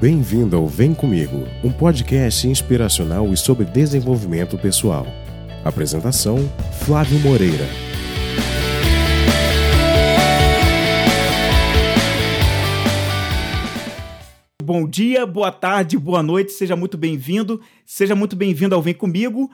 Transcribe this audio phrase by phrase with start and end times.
[0.00, 5.06] Bem-vindo ao Vem Comigo, um podcast inspiracional e sobre desenvolvimento pessoal.
[5.62, 6.38] Apresentação:
[6.82, 7.66] Flávio Moreira.
[14.64, 19.50] Bom dia, boa tarde, boa noite, seja muito bem-vindo, seja muito bem-vindo ao Vem Comigo.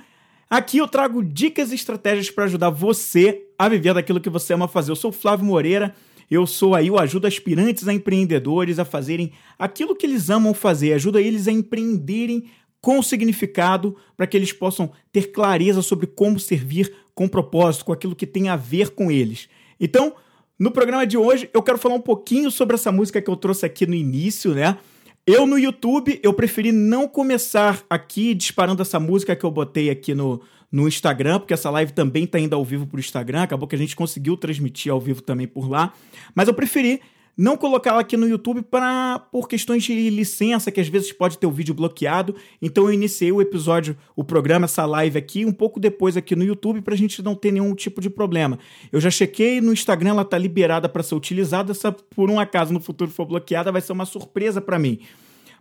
[0.48, 4.68] Aqui eu trago dicas e estratégias para ajudar você a viver daquilo que você ama
[4.68, 4.92] fazer.
[4.92, 5.92] Eu sou Flávio Moreira
[6.30, 10.92] eu sou aí, eu ajudo aspirantes a empreendedores a fazerem aquilo que eles amam fazer,
[10.92, 12.44] ajuda eles a empreenderem
[12.80, 18.14] com significado para que eles possam ter clareza sobre como servir com propósito, com aquilo
[18.14, 19.48] que tem a ver com eles.
[19.80, 20.14] Então,
[20.58, 23.66] no programa de hoje, eu quero falar um pouquinho sobre essa música que eu trouxe
[23.66, 24.78] aqui no início, né?
[25.26, 30.14] Eu no YouTube, eu preferi não começar aqui disparando essa música que eu botei aqui
[30.14, 33.68] no, no Instagram, porque essa live também está indo ao vivo para o Instagram, acabou
[33.68, 35.92] que a gente conseguiu transmitir ao vivo também por lá,
[36.34, 37.00] mas eu preferi
[37.36, 41.46] não colocá-la aqui no YouTube para por questões de licença, que às vezes pode ter
[41.46, 42.34] o vídeo bloqueado.
[42.62, 46.42] Então eu iniciei o episódio, o programa, essa live aqui, um pouco depois aqui no
[46.42, 48.58] YouTube, para a gente não ter nenhum tipo de problema.
[48.90, 51.74] Eu já chequei no Instagram, ela está liberada para ser utilizada.
[51.74, 55.00] Se por um acaso no futuro for bloqueada, vai ser uma surpresa para mim.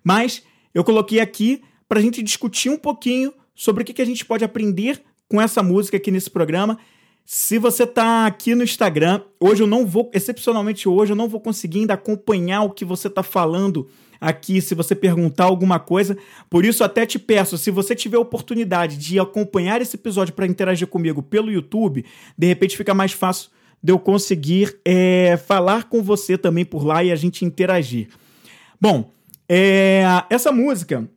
[0.01, 4.05] Mas eu coloquei aqui para a gente discutir um pouquinho sobre o que, que a
[4.05, 6.77] gente pode aprender com essa música aqui nesse programa.
[7.25, 11.39] Se você está aqui no Instagram, hoje eu não vou, excepcionalmente hoje, eu não vou
[11.39, 13.89] conseguir ainda acompanhar o que você está falando
[14.21, 16.15] aqui, se você perguntar alguma coisa.
[16.49, 20.87] Por isso, até te peço, se você tiver oportunidade de acompanhar esse episódio para interagir
[20.87, 22.05] comigo pelo YouTube,
[22.37, 23.49] de repente fica mais fácil
[23.81, 28.09] de eu conseguir é, falar com você também por lá e a gente interagir.
[28.79, 29.11] Bom,
[29.47, 31.09] é, essa música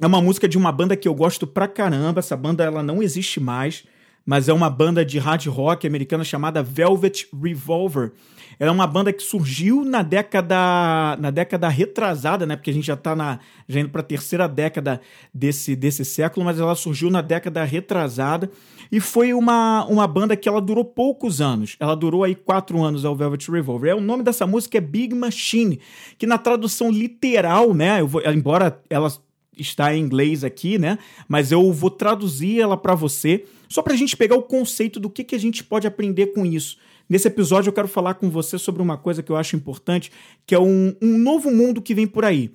[0.00, 2.18] é uma música de uma banda que eu gosto pra caramba.
[2.18, 3.84] Essa banda ela não existe mais,
[4.26, 8.12] mas é uma banda de hard rock americana chamada Velvet Revolver.
[8.58, 12.56] Ela é uma banda que surgiu na década na década retrasada, né?
[12.56, 15.00] Porque a gente já tá na, já indo para a terceira década
[15.32, 18.50] desse, desse século, mas ela surgiu na década retrasada
[18.92, 21.76] e foi uma, uma banda que ela durou poucos anos.
[21.80, 23.90] Ela durou aí quatro anos ao Velvet Revolver.
[23.90, 25.80] É, o nome dessa música é Big Machine,
[26.16, 28.02] que na tradução literal, né?
[28.02, 29.12] Vou, embora ela
[29.58, 30.98] está em inglês aqui, né?
[31.28, 35.10] Mas eu vou traduzir ela para você, só para a gente pegar o conceito do
[35.10, 36.76] que, que a gente pode aprender com isso.
[37.08, 40.10] Nesse episódio eu quero falar com você sobre uma coisa que eu acho importante,
[40.46, 42.50] que é um, um novo mundo que vem por aí.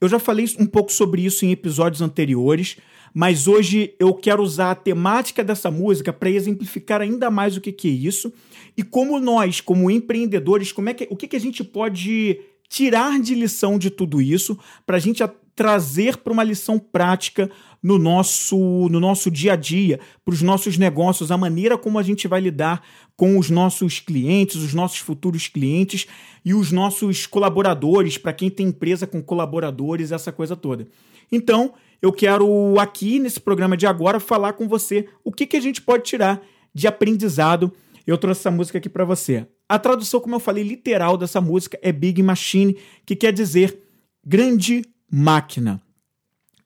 [0.00, 2.76] Eu já falei um pouco sobre isso em episódios anteriores,
[3.14, 7.70] mas hoje eu quero usar a temática dessa música para exemplificar ainda mais o que,
[7.70, 8.32] que é isso
[8.76, 13.20] e como nós, como empreendedores, como é que, o que, que a gente pode tirar
[13.20, 15.22] de lição de tudo isso para a gente
[15.54, 17.50] trazer para uma lição prática
[17.82, 18.56] no nosso,
[18.88, 22.40] no nosso dia a dia, para os nossos negócios, a maneira como a gente vai
[22.40, 22.82] lidar
[23.16, 26.06] com os nossos clientes, os nossos futuros clientes
[26.44, 30.86] e os nossos colaboradores, para quem tem empresa com colaboradores, essa coisa toda.
[31.30, 35.60] Então, eu quero aqui nesse programa de agora falar com você o que, que a
[35.60, 36.42] gente pode tirar
[36.74, 37.72] de aprendizado.
[38.06, 39.46] Eu trouxe essa música aqui para você.
[39.68, 42.76] A tradução, como eu falei, literal dessa música é Big Machine,
[43.06, 43.78] que quer dizer
[44.24, 45.82] grande máquina.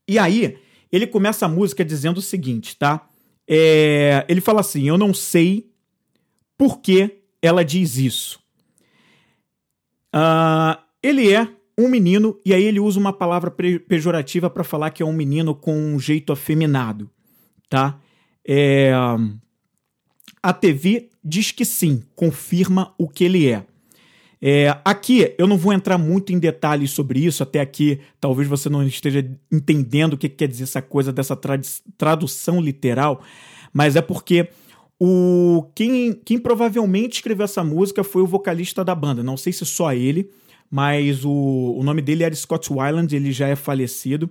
[0.07, 0.57] E aí,
[0.93, 3.09] ele começa a música dizendo o seguinte, tá?
[3.49, 5.69] É, ele fala assim: Eu não sei
[6.57, 8.39] por que ela diz isso.
[10.15, 11.49] Uh, ele é
[11.79, 15.55] um menino, e aí ele usa uma palavra pejorativa para falar que é um menino
[15.55, 17.11] com um jeito afeminado,
[17.69, 18.01] tá?
[18.49, 18.93] É,
[20.43, 23.67] a TV diz que sim, confirma o que ele é.
[24.49, 28.69] É, aqui eu não vou entrar muito em detalhes sobre isso, até aqui talvez você
[28.69, 31.37] não esteja entendendo o que quer dizer essa coisa dessa
[31.99, 33.25] tradução literal,
[33.73, 34.49] mas é porque
[35.01, 39.21] o quem, quem provavelmente escreveu essa música foi o vocalista da banda.
[39.21, 40.31] Não sei se só ele,
[40.71, 44.31] mas o, o nome dele era Scott Weiland, ele já é falecido.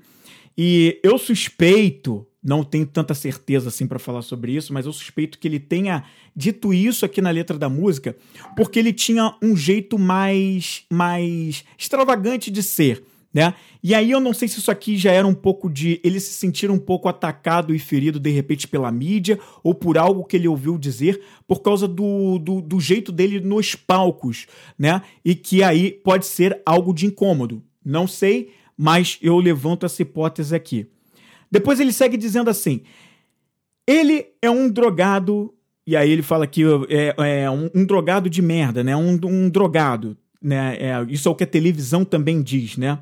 [0.58, 5.38] E eu suspeito, não tenho tanta certeza assim para falar sobre isso, mas eu suspeito
[5.38, 6.04] que ele tenha
[6.36, 8.16] dito isso aqui na letra da música,
[8.56, 13.04] porque ele tinha um jeito mais mais extravagante de ser,
[13.34, 13.54] né?
[13.84, 16.32] E aí eu não sei se isso aqui já era um pouco de ele se
[16.32, 20.48] sentir um pouco atacado e ferido de repente pela mídia ou por algo que ele
[20.48, 24.48] ouviu dizer por causa do, do, do jeito dele nos palcos,
[24.80, 25.02] né?
[25.24, 27.62] E que aí pode ser algo de incômodo.
[27.84, 30.88] Não sei, mas eu levanto essa hipótese aqui.
[31.50, 32.82] Depois ele segue dizendo assim:
[33.88, 35.54] ele é um drogado,
[35.86, 38.96] e aí ele fala que é, é um, um, drogado de merda, né?
[38.96, 40.78] Um, um drogado, né?
[40.80, 43.00] É, isso é o que a televisão também diz, né?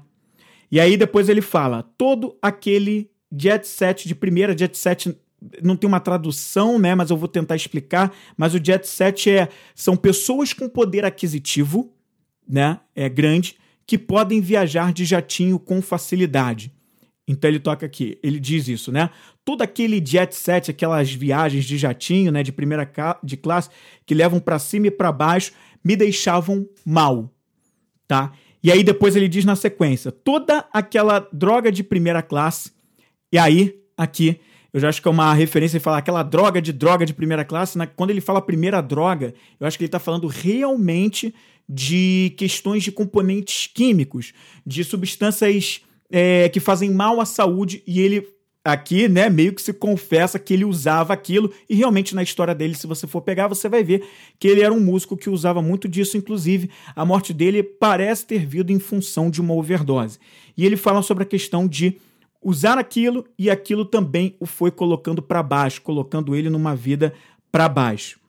[0.71, 5.17] E aí depois ele fala: todo aquele jet set de primeira jet set
[5.61, 6.95] não tem uma tradução, né?
[6.95, 8.13] Mas eu vou tentar explicar.
[8.37, 11.91] Mas o jet set é são pessoas com poder aquisitivo,
[12.47, 12.79] né?
[12.95, 16.71] É grande que podem viajar de jatinho com facilidade.
[17.27, 19.09] Então ele toca aqui, ele diz isso, né?
[19.45, 22.89] Todo aquele jet set, aquelas viagens de jatinho, né, de primeira
[23.23, 23.69] de classe,
[24.05, 25.53] que levam para cima e para baixo,
[25.83, 27.33] me deixavam mal,
[28.07, 28.33] tá?
[28.61, 32.71] E aí depois ele diz na sequência, toda aquela droga de primeira classe,
[33.31, 34.39] e aí aqui
[34.73, 37.45] eu já acho que é uma referência ele falar aquela droga de droga de primeira
[37.45, 41.33] classe, quando ele fala primeira droga, eu acho que ele está falando realmente
[41.67, 44.33] de questões de componentes químicos,
[44.65, 45.81] de substâncias
[46.11, 48.27] é, que fazem mal à saúde e ele
[48.63, 52.75] aqui, né, meio que se confessa que ele usava aquilo e realmente na história dele,
[52.75, 54.07] se você for pegar, você vai ver
[54.39, 58.45] que ele era um músico que usava muito disso, inclusive a morte dele parece ter
[58.45, 60.17] vindo em função de uma overdose.
[60.55, 61.97] E ele fala sobre a questão de
[62.41, 67.13] usar aquilo e aquilo também o foi colocando para baixo, colocando ele numa vida
[67.51, 68.19] para baixo.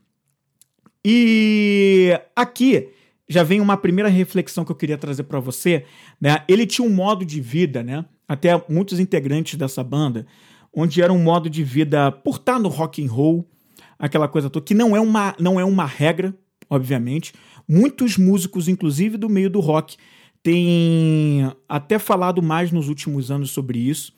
[1.04, 2.88] E aqui
[3.34, 5.84] já vem uma primeira reflexão que eu queria trazer para você.
[6.20, 6.44] Né?
[6.46, 8.04] Ele tinha um modo de vida, né?
[8.28, 10.24] até muitos integrantes dessa banda,
[10.72, 13.44] onde era um modo de vida por estar no rock and roll,
[13.98, 16.32] aquela coisa toda, que não é uma, não é uma regra,
[16.70, 17.32] obviamente.
[17.68, 19.96] Muitos músicos, inclusive do meio do rock,
[20.40, 24.12] têm até falado mais nos últimos anos sobre isso.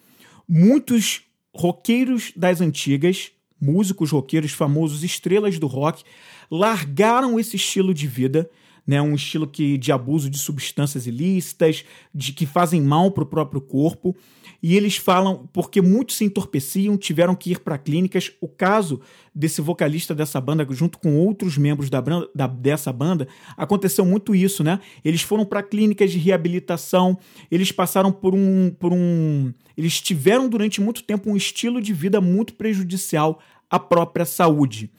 [0.46, 1.22] Muitos
[1.54, 6.04] roqueiros das antigas, músicos roqueiros famosos, estrelas do rock,
[6.50, 8.50] largaram esse estilo de vida
[8.86, 11.84] né, um estilo que, de abuso de substâncias ilícitas,
[12.14, 14.16] de que fazem mal para o próprio corpo.
[14.62, 18.32] E eles falam porque muitos se entorpeciam, tiveram que ir para clínicas.
[18.40, 19.00] O caso
[19.34, 22.02] desse vocalista dessa banda, junto com outros membros da,
[22.34, 24.80] da dessa banda, aconteceu muito isso, né?
[25.04, 27.18] Eles foram para clínicas de reabilitação,
[27.50, 29.52] eles passaram por um, por um.
[29.76, 34.90] Eles tiveram durante muito tempo um estilo de vida muito prejudicial à própria saúde.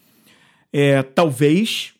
[0.71, 1.96] É, talvez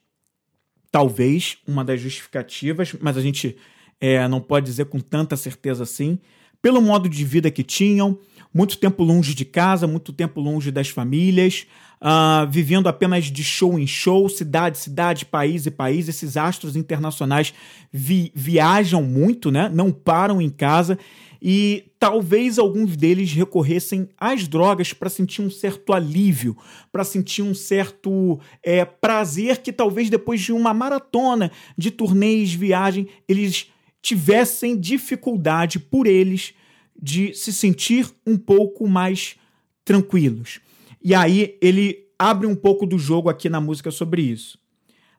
[0.92, 3.56] talvez uma das justificativas, mas a gente
[4.00, 6.20] é, não pode dizer com tanta certeza assim,
[6.62, 8.18] pelo modo de vida que tinham,
[8.54, 11.68] muito tempo longe de casa, muito tempo longe das famílias,
[12.02, 16.08] uh, vivendo apenas de show em show, cidade, cidade, país e país.
[16.08, 17.54] Esses astros internacionais
[17.92, 19.70] vi viajam muito, né?
[19.72, 20.98] não param em casa
[21.42, 26.58] e talvez alguns deles recorressem às drogas para sentir um certo alívio,
[26.92, 33.08] para sentir um certo é, prazer que talvez depois de uma maratona de turnês, viagem,
[33.28, 36.54] eles tivessem dificuldade por eles
[37.00, 39.36] de se sentir um pouco mais
[39.84, 40.60] tranquilos.
[41.04, 44.58] E aí ele abre um pouco do jogo aqui na música sobre isso.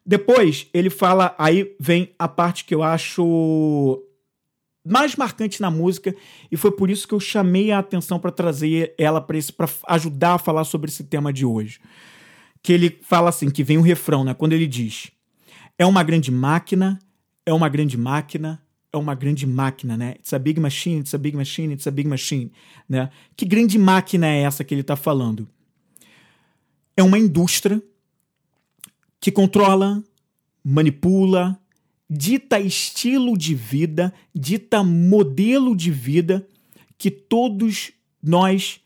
[0.04, 4.02] Depois ele fala, aí vem a parte que eu acho
[4.88, 6.14] mais marcante na música
[6.50, 10.34] e foi por isso que eu chamei a atenção para trazer ela para para ajudar
[10.34, 11.80] a falar sobre esse tema de hoje.
[12.62, 15.10] Que ele fala assim, que vem o um refrão, né, quando ele diz:
[15.78, 16.98] "É uma grande máquina,
[17.46, 18.60] é uma grande máquina,
[18.92, 20.14] é uma grande máquina, né?
[20.18, 22.50] It's a big machine, it's a big machine, it's a big machine,
[22.88, 23.10] né?
[23.36, 25.48] Que grande máquina é essa que ele está falando?
[26.96, 27.82] É uma indústria
[29.20, 30.02] que controla,
[30.64, 31.58] manipula,
[32.08, 36.46] dita estilo de vida, dita modelo de vida
[36.96, 38.80] que todos nós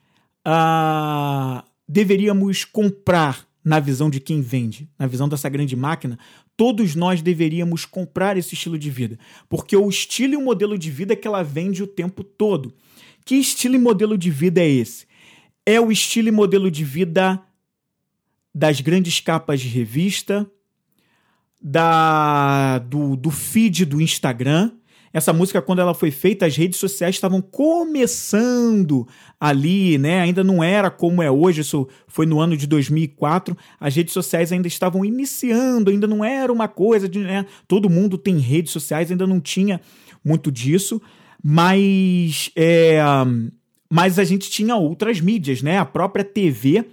[0.45, 6.19] ah, deveríamos comprar na visão de quem vende, na visão dessa grande máquina,
[6.57, 10.91] todos nós deveríamos comprar esse estilo de vida, porque o estilo e o modelo de
[10.91, 12.75] vida é que ela vende o tempo todo.
[13.25, 15.07] Que estilo e modelo de vida é esse?
[15.65, 17.41] É o estilo e modelo de vida
[18.53, 20.51] das grandes capas de revista,
[21.63, 24.73] da do, do feed do Instagram.
[25.13, 29.07] Essa música, quando ela foi feita, as redes sociais estavam começando
[29.39, 30.21] ali, né?
[30.23, 33.57] Ainda não era como é hoje, isso foi no ano de 2004.
[33.79, 37.19] As redes sociais ainda estavam iniciando, ainda não era uma coisa de.
[37.19, 37.45] Né?
[37.69, 39.83] Todo mundo tem redes sociais, ainda não tinha
[40.25, 41.01] muito disso,
[41.43, 42.51] mas.
[42.57, 42.99] É,
[43.91, 45.79] mas a gente tinha outras mídias, né?
[45.79, 46.87] A própria TV.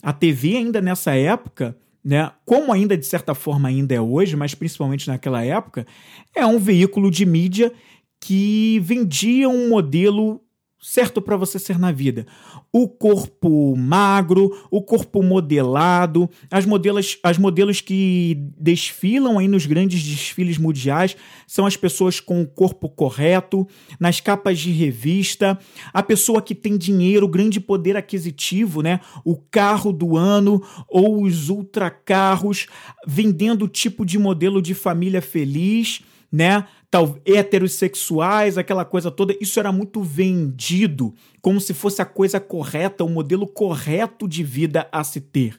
[0.00, 4.54] A TV, ainda nessa época, né, como ainda de certa forma ainda é hoje, mas
[4.54, 5.86] principalmente naquela época,
[6.34, 7.72] é um veículo de mídia
[8.20, 10.43] que vendia um modelo
[10.86, 12.26] certo para você ser na vida.
[12.70, 20.02] O corpo magro, o corpo modelado, as modelos, as modelos que desfilam aí nos grandes
[20.02, 23.66] desfiles mundiais são as pessoas com o corpo correto,
[23.98, 25.58] nas capas de revista,
[25.90, 29.00] a pessoa que tem dinheiro, grande poder aquisitivo, né?
[29.24, 32.66] O carro do ano ou os ultracarros,
[33.06, 36.02] vendendo o tipo de modelo de família feliz
[36.34, 36.66] né?
[36.90, 43.04] Tal, heterossexuais, aquela coisa toda, isso era muito vendido como se fosse a coisa correta,
[43.04, 45.56] o modelo correto de vida a se ter,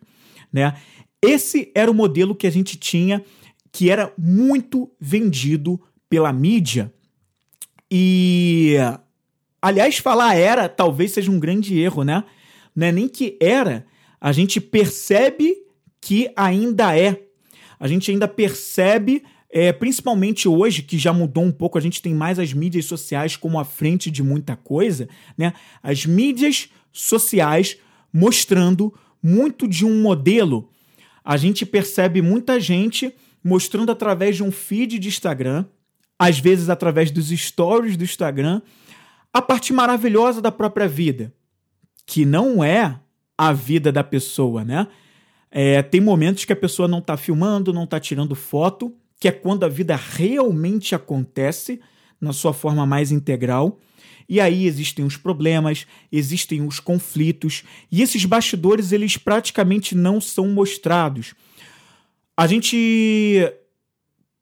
[0.52, 0.76] né?
[1.22, 3.24] Esse era o modelo que a gente tinha
[3.72, 5.80] que era muito vendido
[6.10, 6.94] pela mídia
[7.90, 8.76] E
[9.62, 12.22] aliás, falar era talvez seja um grande erro, né?
[12.76, 13.86] Não é nem que era,
[14.20, 15.56] a gente percebe
[16.02, 17.22] que ainda é.
[17.80, 22.14] A gente ainda percebe é, principalmente hoje, que já mudou um pouco, a gente tem
[22.14, 25.54] mais as mídias sociais como a frente de muita coisa, né?
[25.82, 27.78] As mídias sociais
[28.12, 30.70] mostrando muito de um modelo.
[31.24, 35.66] A gente percebe muita gente mostrando através de um feed de Instagram,
[36.18, 38.62] às vezes através dos stories do Instagram,
[39.32, 41.34] a parte maravilhosa da própria vida,
[42.06, 43.00] que não é
[43.38, 44.88] a vida da pessoa, né?
[45.52, 49.32] É, tem momentos que a pessoa não está filmando, não está tirando foto, que é
[49.32, 51.80] quando a vida realmente acontece
[52.20, 53.80] na sua forma mais integral.
[54.28, 60.48] E aí existem os problemas, existem os conflitos, e esses bastidores eles praticamente não são
[60.50, 61.36] mostrados.
[62.36, 63.40] A gente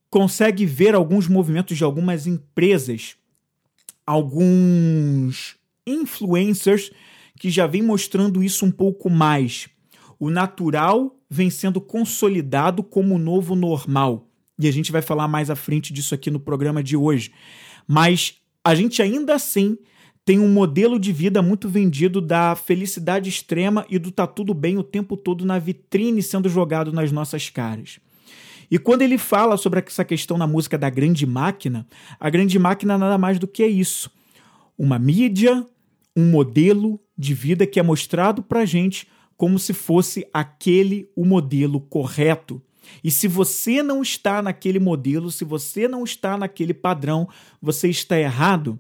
[0.10, 3.16] consegue ver alguns movimentos de algumas empresas,
[4.06, 6.92] alguns influencers
[7.38, 9.68] que já vêm mostrando isso um pouco mais.
[10.18, 14.30] O natural vem sendo consolidado como o novo normal.
[14.60, 17.32] E a gente vai falar mais à frente disso aqui no programa de hoje.
[17.88, 19.78] Mas a gente ainda assim
[20.26, 24.78] tem um modelo de vida muito vendido da felicidade extrema e do tá tudo bem
[24.78, 28.00] o tempo todo na vitrine sendo jogado nas nossas caras.
[28.72, 31.86] E quando ele fala sobre essa questão na música da grande máquina,
[32.20, 34.10] a grande máquina nada mais do que é isso.
[34.78, 35.66] Uma mídia,
[36.16, 41.82] um modelo de vida que é mostrado pra gente como se fosse aquele o modelo
[41.82, 42.62] correto.
[43.04, 47.28] E se você não está naquele modelo, se você não está naquele padrão,
[47.62, 48.80] você está errado.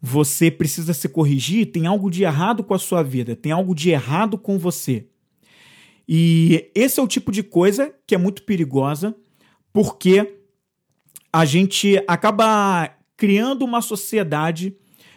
[0.00, 3.90] Você precisa se corrigir, tem algo de errado com a sua vida, tem algo de
[3.90, 5.06] errado com você.
[6.06, 9.16] E esse é o tipo de coisa que é muito perigosa,
[9.72, 10.40] porque
[11.32, 14.76] a gente acaba criando uma sociedade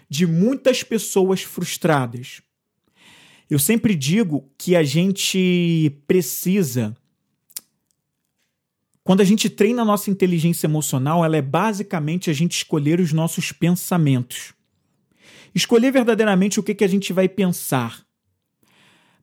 [0.09, 2.41] de muitas pessoas frustradas.
[3.49, 6.95] Eu sempre digo que a gente precisa
[9.07, 13.13] quando a gente treina a nossa inteligência emocional, ela é basicamente a gente escolher os
[13.13, 14.53] nossos pensamentos.
[15.55, 18.05] Escolher verdadeiramente o que, que a gente vai pensar.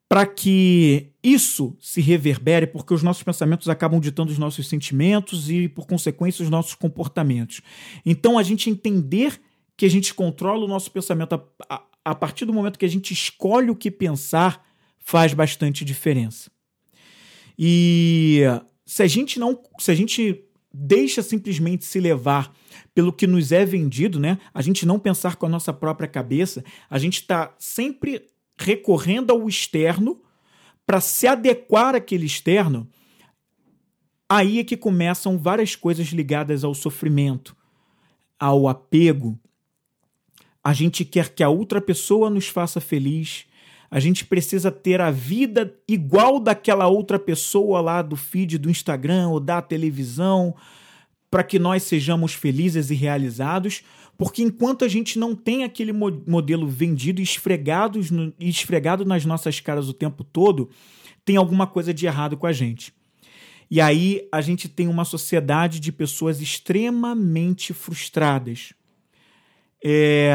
[0.09, 5.69] Para que isso se reverbere, porque os nossos pensamentos acabam ditando os nossos sentimentos e,
[5.69, 7.61] por consequência, os nossos comportamentos.
[8.07, 9.39] Então, a gente entender
[9.77, 12.91] que a gente controla o nosso pensamento a, a, a partir do momento que a
[12.91, 14.65] gente escolhe o que pensar
[14.99, 16.51] faz bastante diferença.
[17.59, 18.45] E
[18.85, 22.55] se a gente não, se a gente deixa simplesmente se levar
[22.95, 24.39] pelo que nos é vendido, né?
[24.53, 28.23] A gente não pensar com a nossa própria cabeça, a gente está sempre
[28.59, 30.21] recorrendo ao externo
[30.87, 32.89] para se adequar àquele externo.
[34.29, 37.57] Aí é que começam várias coisas ligadas ao sofrimento,
[38.39, 39.39] ao apego.
[40.63, 43.47] A gente quer que a outra pessoa nos faça feliz,
[43.91, 49.29] a gente precisa ter a vida igual daquela outra pessoa lá do feed do Instagram
[49.29, 50.55] ou da televisão,
[51.31, 53.83] para que nós sejamos felizes e realizados,
[54.17, 57.99] porque enquanto a gente não tem aquele modelo vendido e esfregado,
[58.39, 60.71] esfregado nas nossas caras o tempo todo,
[61.25, 62.93] tem alguma coisa de errado com a gente.
[63.71, 68.73] E aí a gente tem uma sociedade de pessoas extremamente frustradas.
[69.85, 70.33] É...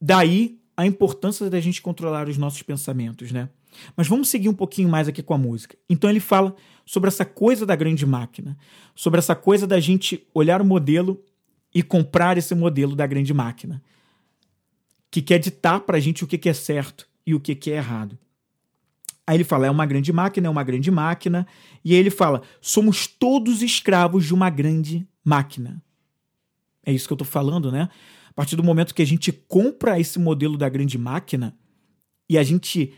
[0.00, 3.48] Daí a importância da gente controlar os nossos pensamentos, né?
[3.96, 5.76] Mas vamos seguir um pouquinho mais aqui com a música.
[5.88, 6.54] Então ele fala
[6.86, 8.56] sobre essa coisa da grande máquina,
[8.94, 11.22] sobre essa coisa da gente olhar o modelo
[11.74, 13.82] e comprar esse modelo da grande máquina,
[15.10, 18.18] que quer ditar pra gente o que é certo e o que é errado.
[19.26, 21.46] Aí ele fala, é uma grande máquina, é uma grande máquina.
[21.84, 25.82] E aí ele fala, somos todos escravos de uma grande máquina.
[26.84, 27.88] É isso que eu tô falando, né?
[28.34, 31.56] A partir do momento que a gente compra esse modelo da grande máquina
[32.28, 32.92] e a gente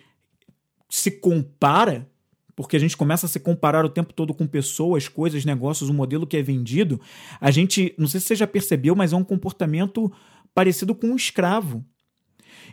[0.88, 2.10] se compara,
[2.54, 5.94] porque a gente começa a se comparar o tempo todo com pessoas, coisas, negócios, o
[5.94, 6.98] modelo que é vendido,
[7.38, 10.10] a gente, não sei se você já percebeu, mas é um comportamento
[10.54, 11.84] parecido com um escravo.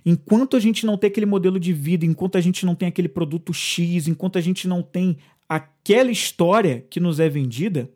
[0.05, 3.09] Enquanto a gente não tem aquele modelo de vida, enquanto a gente não tem aquele
[3.09, 5.17] produto X, enquanto a gente não tem
[5.49, 7.91] aquela história que nos é vendida,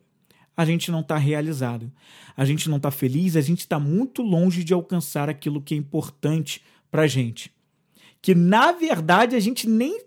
[0.58, 1.92] a gente não está realizado.
[2.36, 5.78] A gente não está feliz, a gente está muito longe de alcançar aquilo que é
[5.78, 7.54] importante para a gente.
[8.20, 10.02] Que na verdade a gente nem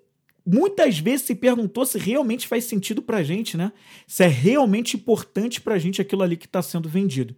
[0.45, 3.73] muitas vezes se perguntou se realmente faz sentido para a gente, né?
[4.09, 7.37] Se é realmente importante para a gente aquilo ali que está sendo vendido.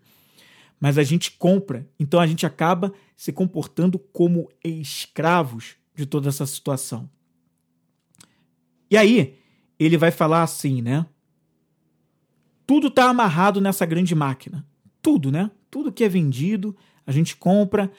[0.81, 6.47] Mas a gente compra, então a gente acaba se comportando como escravos de toda essa
[6.47, 7.09] situação.
[8.91, 9.39] E aí,
[9.79, 11.07] ele vai falar assim, né?
[12.73, 14.65] Tudo está amarrado nessa grande máquina.
[15.03, 15.51] Tudo, né?
[15.71, 16.75] Tudo que é vendido,
[17.07, 17.93] a gente compra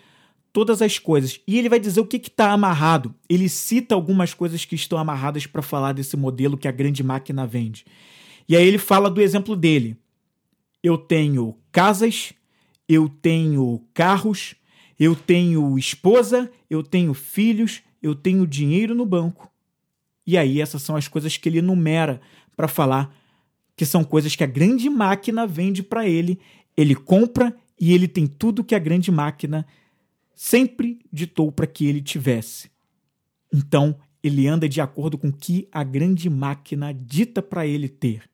[0.52, 1.40] todas as coisas.
[1.48, 3.14] E ele vai dizer o que está amarrado.
[3.30, 7.46] Ele cita algumas coisas que estão amarradas para falar desse modelo que a grande máquina
[7.46, 7.86] vende.
[8.50, 9.96] E aí ele fala do exemplo dele.
[10.82, 12.34] Eu tenho casas,
[12.90, 14.56] eu tenho carros,
[15.00, 19.52] eu tenho esposa, eu tenho filhos, eu tenho dinheiro no banco.
[20.26, 22.20] E aí essas são as coisas que ele enumera
[22.58, 23.16] para falar
[23.76, 26.40] que são coisas que a grande máquina vende para ele.
[26.76, 29.66] Ele compra e ele tem tudo que a grande máquina
[30.36, 32.72] sempre ditou para que ele tivesse.
[33.52, 38.30] Então, ele anda de acordo com o que a grande máquina dita para ele ter.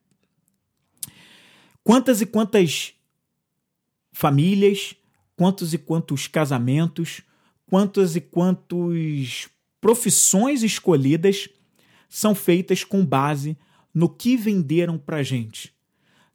[1.82, 2.94] Quantas e quantas
[4.12, 4.94] famílias,
[5.36, 7.22] quantos e quantos casamentos,
[7.66, 9.48] quantas e quantas
[9.80, 11.48] profissões escolhidas
[12.08, 13.56] são feitas com base
[13.94, 15.72] no que venderam para gente,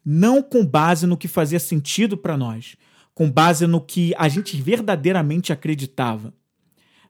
[0.04, 2.76] não com base no que fazia sentido para nós,
[3.14, 6.32] com base no que a gente verdadeiramente acreditava,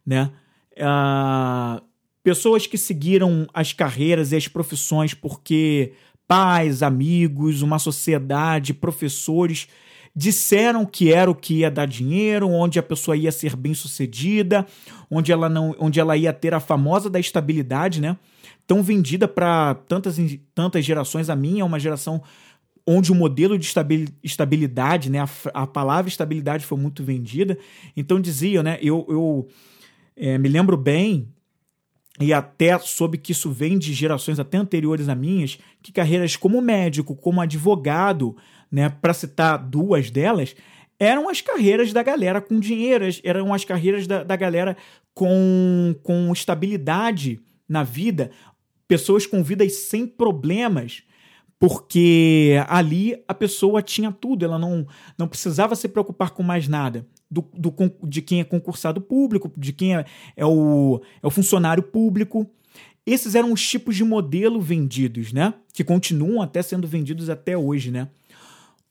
[0.05, 0.31] né?
[0.73, 1.83] Uh,
[2.23, 5.93] pessoas que seguiram as carreiras e as profissões porque
[6.29, 9.69] pais, amigos, uma sociedade, professores
[10.15, 14.67] disseram que era o que ia dar dinheiro, onde a pessoa ia ser bem sucedida,
[15.11, 18.17] onde ela não, onde ela ia ter a famosa da estabilidade, né?
[18.67, 20.17] Tão vendida para tantas
[20.55, 21.31] tantas gerações.
[21.31, 22.23] A minha é uma geração
[22.87, 23.69] onde o modelo de
[24.23, 25.29] estabilidade, né, a,
[25.63, 27.59] a palavra estabilidade foi muito vendida.
[27.97, 29.49] Então diziam, né, eu, eu
[30.17, 31.29] é, me lembro bem
[32.21, 36.63] e até soube que isso vem de gerações até anteriores a minhas, que carreiras como
[36.63, 38.37] médico, como advogado,
[38.71, 40.55] né, para citar duas delas,
[40.99, 44.77] eram as carreiras da galera com dinheiro, eram as carreiras da, da galera
[45.13, 48.31] com, com estabilidade na vida,
[48.89, 51.03] pessoas com vidas sem problemas,
[51.59, 54.87] porque ali a pessoa tinha tudo, ela não,
[55.19, 57.73] não precisava se preocupar com mais nada do, do,
[58.05, 60.05] de quem é concursado público, de quem é,
[60.37, 62.49] é, o, é o funcionário público.
[63.05, 65.55] Esses eram os tipos de modelo vendidos, né?
[65.73, 68.09] Que continuam até sendo vendidos até hoje, né?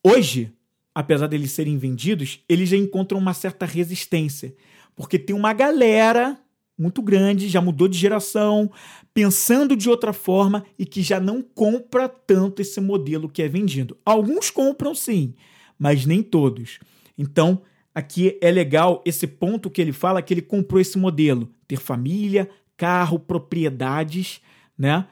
[0.04, 0.54] Hoje,
[0.94, 4.56] apesar deles serem vendidos, eles já encontram uma certa resistência,
[4.96, 6.38] porque tem uma galera
[6.78, 8.72] muito grande, já mudou de geração,
[9.14, 13.98] pensando de outra forma e que já não compra tanto esse modelo que é vendido.
[14.06, 15.34] Alguns compram sim,
[15.80, 16.80] mas nem todos.
[17.18, 17.62] Então,
[17.94, 22.50] aqui é legal esse ponto que ele fala que ele comprou esse modelo, ter família,
[22.76, 24.42] carro, propriedades,
[24.78, 25.08] né?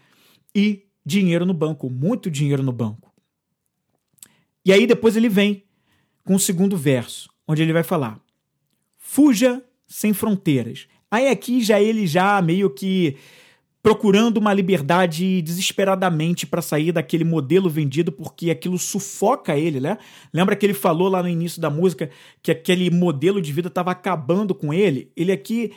[0.53, 3.13] E dinheiro no banco, muito dinheiro no banco.
[4.65, 5.63] E aí depois ele vem
[6.23, 8.19] com o segundo verso, onde ele vai falar:
[8.97, 10.87] Fuja sem fronteiras.
[11.13, 13.17] Aí aqui já ele já meio que
[13.83, 19.99] procurando uma liberdade desesperadamente para sair daquele modelo vendido, porque aquilo sufoca ele, né?
[20.33, 22.09] Lembra que ele falou lá no início da música
[22.41, 25.11] que aquele modelo de vida estava acabando com ele?
[25.15, 25.71] Ele aqui.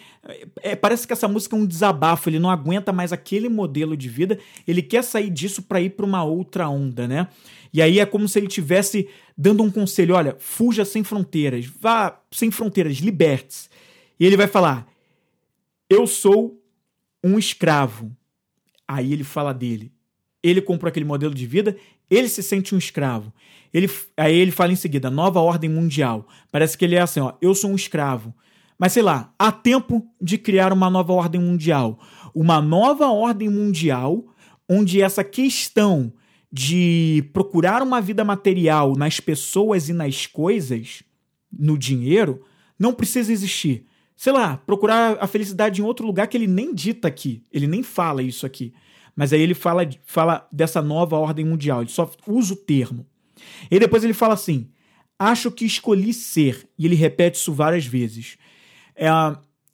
[0.62, 4.08] É, parece que essa música é um desabafo, ele não aguenta mais aquele modelo de
[4.08, 7.28] vida, ele quer sair disso para ir para uma outra onda, né?
[7.74, 12.18] E aí é como se ele tivesse dando um conselho: olha, fuja sem fronteiras, vá
[12.30, 13.68] sem fronteiras, liberte-se.
[14.18, 14.95] E ele vai falar:
[15.88, 16.60] Eu sou
[17.22, 18.10] um escravo.
[18.86, 19.92] Aí ele fala dele.
[20.42, 21.76] Ele comprou aquele modelo de vida,
[22.08, 23.32] ele se sente um escravo.
[23.72, 26.28] Ele, aí ele fala em seguida, nova ordem mundial.
[26.52, 28.34] Parece que ele é assim, ó, eu sou um escravo.
[28.78, 31.98] Mas sei lá, há tempo de criar uma nova ordem mundial.
[32.34, 34.24] Uma nova ordem mundial
[34.68, 36.12] onde essa questão
[36.52, 41.02] de procurar uma vida material nas pessoas e nas coisas,
[41.52, 42.44] no dinheiro,
[42.78, 47.06] não precisa existir sei lá, procurar a felicidade em outro lugar que ele nem dita
[47.06, 47.44] aqui.
[47.52, 48.72] Ele nem fala isso aqui.
[49.14, 51.82] Mas aí ele fala, fala dessa nova ordem mundial.
[51.82, 53.06] Ele só usa o termo.
[53.70, 54.68] E depois ele fala assim:
[55.18, 56.68] acho que escolhi ser.
[56.78, 58.38] E ele repete isso várias vezes.
[58.94, 59.08] É,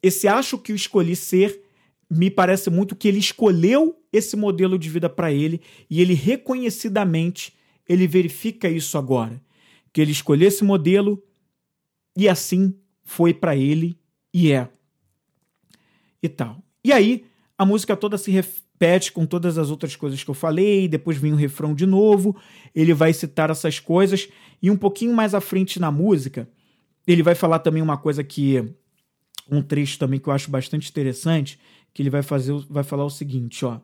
[0.01, 1.61] esse acho que escolhi ser
[2.09, 7.53] me parece muito que ele escolheu esse modelo de vida para ele e ele reconhecidamente
[7.89, 9.41] ele verifica isso agora,
[9.91, 11.21] que ele escolheu esse modelo
[12.15, 13.97] e assim foi para ele
[14.33, 14.67] e é.
[16.21, 16.63] E tal.
[16.83, 17.25] E aí,
[17.57, 21.33] a música toda se repete com todas as outras coisas que eu falei, depois vem
[21.33, 22.35] o refrão de novo,
[22.73, 24.27] ele vai citar essas coisas,
[24.61, 26.49] e um pouquinho mais à frente na música,
[27.05, 28.73] ele vai falar também uma coisa que.
[29.51, 31.59] Um trecho também que eu acho bastante interessante,
[31.93, 33.81] que ele vai fazer, vai falar o seguinte, ó.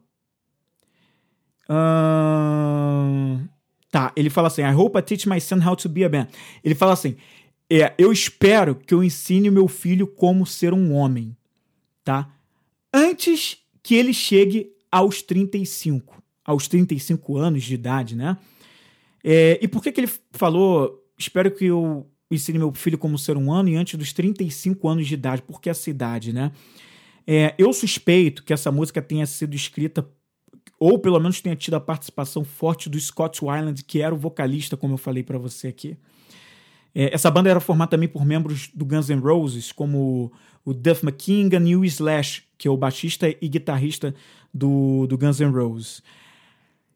[3.91, 6.27] Tá, ele fala assim: I hope I teach my son how to be a man.
[6.63, 7.17] Ele fala assim:
[7.69, 11.35] é, eu espero que eu ensine meu filho como ser um homem,
[12.03, 12.33] tá?
[12.93, 18.37] Antes que ele chegue aos 35, aos 35 anos de idade, né?
[19.23, 23.37] É, e por que, que ele falou, espero que eu ensine meu filho como ser
[23.37, 25.41] humano e antes dos 35 anos de idade.
[25.41, 26.51] Por que essa idade, né?
[27.25, 30.07] É, eu suspeito que essa música tenha sido escrita,
[30.79, 34.77] ou pelo menos tenha tido a participação forte do Scott Weiland, que era o vocalista,
[34.77, 35.97] como eu falei para você aqui.
[36.93, 40.31] É, essa banda era formada também por membros do Guns N' Roses, como
[40.65, 44.13] o Duff McKagan e o Slash, que é o baixista e guitarrista
[44.53, 46.03] do, do Guns N' Roses.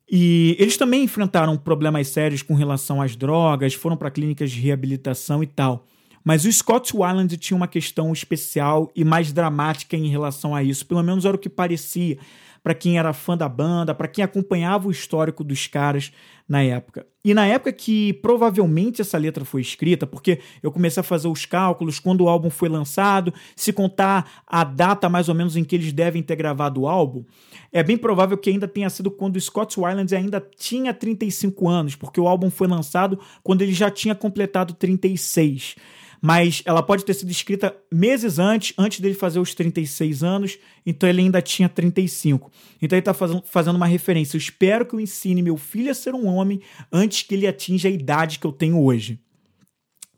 [0.09, 5.41] E eles também enfrentaram problemas sérios com relação às drogas, foram para clínicas de reabilitação
[5.41, 5.87] e tal.
[6.23, 10.85] Mas o Scott Weiland tinha uma questão especial e mais dramática em relação a isso,
[10.85, 12.17] pelo menos era o que parecia
[12.63, 16.13] para quem era fã da banda, para quem acompanhava o histórico dos caras
[16.47, 17.05] na época.
[17.23, 21.45] E na época que provavelmente essa letra foi escrita, porque eu comecei a fazer os
[21.45, 25.75] cálculos quando o álbum foi lançado, se contar a data mais ou menos em que
[25.75, 27.23] eles devem ter gravado o álbum,
[27.71, 31.95] é bem provável que ainda tenha sido quando o Scott Weiland ainda tinha 35 anos,
[31.95, 35.75] porque o álbum foi lançado quando ele já tinha completado 36
[36.25, 41.09] mas ela pode ter sido escrita meses antes, antes dele fazer os 36 anos, então
[41.09, 42.49] ele ainda tinha 35.
[42.81, 44.37] Então ele está fazendo uma referência.
[44.37, 47.89] Eu espero que eu ensine meu filho a ser um homem antes que ele atinja
[47.89, 49.19] a idade que eu tenho hoje.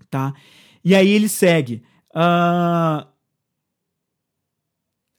[0.08, 0.32] Tá?
[0.84, 1.82] E aí ele segue.
[2.12, 3.04] Uh...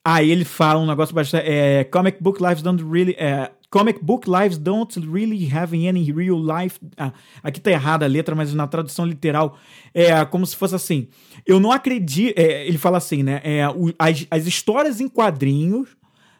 [0.05, 1.45] Aí ele fala um negócio bastante.
[1.45, 3.13] É, comic book lives don't really.
[3.19, 6.79] É, Comic book lives don't really have any real life.
[6.95, 7.11] Ah,
[7.43, 9.57] aqui tá errada a letra, mas na tradução literal
[9.93, 11.09] é como se fosse assim.
[11.45, 12.37] Eu não acredito.
[12.37, 13.41] É, ele fala assim, né?
[13.43, 15.97] É, o, as, as histórias em quadrinhos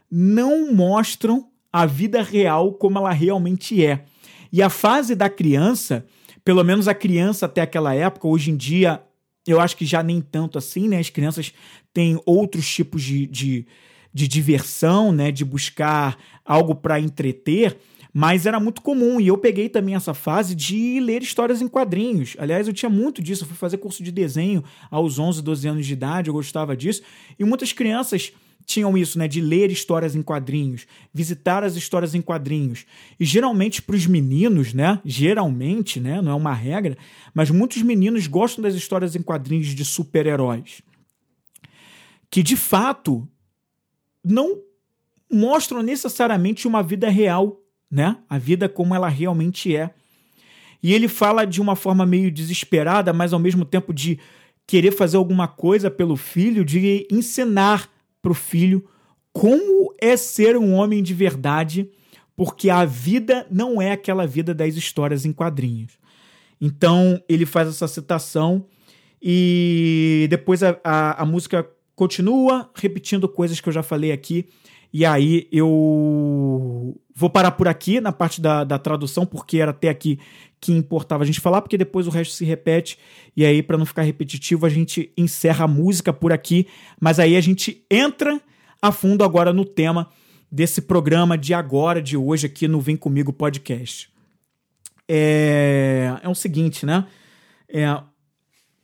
[0.10, 4.06] não mostram a vida real como ela realmente é.
[4.52, 6.06] E a fase da criança,
[6.46, 9.04] pelo menos a criança até aquela época, hoje em dia,
[9.46, 10.98] eu acho que já nem tanto assim, né?
[11.00, 11.54] As crianças
[11.94, 13.68] têm outros tipos de, de
[14.14, 17.78] de diversão, né, de buscar algo para entreter,
[18.14, 22.36] mas era muito comum e eu peguei também essa fase de ler histórias em quadrinhos.
[22.40, 25.86] Aliás, eu tinha muito disso, eu fui fazer curso de desenho aos 11, 12 anos
[25.86, 27.04] de idade, eu gostava disso,
[27.38, 28.34] e muitas crianças
[28.68, 32.86] tinham isso, né, de ler histórias em quadrinhos, visitar as histórias em quadrinhos.
[33.18, 36.98] E geralmente para os meninos, né, geralmente, né, não é uma regra,
[37.34, 40.82] mas muitos meninos gostam das histórias em quadrinhos de super-heróis.
[42.30, 43.26] Que de fato
[44.28, 44.62] não
[45.32, 48.18] mostram necessariamente uma vida real, né?
[48.30, 49.94] A vida como ela realmente é.
[50.82, 54.20] E ele fala de uma forma meio desesperada, mas ao mesmo tempo de
[54.66, 57.90] querer fazer alguma coisa pelo filho, de ensinar
[58.22, 58.88] para o filho
[59.32, 61.90] como é ser um homem de verdade,
[62.36, 65.98] porque a vida não é aquela vida das histórias em quadrinhos.
[66.60, 68.66] Então ele faz essa citação
[69.22, 74.48] e depois a, a, a música continua repetindo coisas que eu já falei aqui.
[74.94, 79.90] E aí eu vou parar por aqui na parte da, da tradução, porque era até
[79.90, 80.20] aqui
[80.62, 83.00] que importava a gente falar, porque depois o resto se repete.
[83.36, 86.68] E aí, para não ficar repetitivo, a gente encerra a música por aqui.
[87.02, 88.40] Mas aí a gente entra
[88.80, 90.08] a fundo agora no tema
[90.52, 94.10] desse programa de agora, de hoje, aqui no Vem Comigo Podcast.
[95.10, 97.08] É, é o seguinte, né?
[97.68, 97.86] É,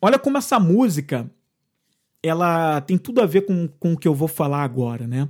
[0.01, 1.29] olha como essa música
[2.23, 5.27] ela tem tudo a ver com, com o que eu vou falar agora, né?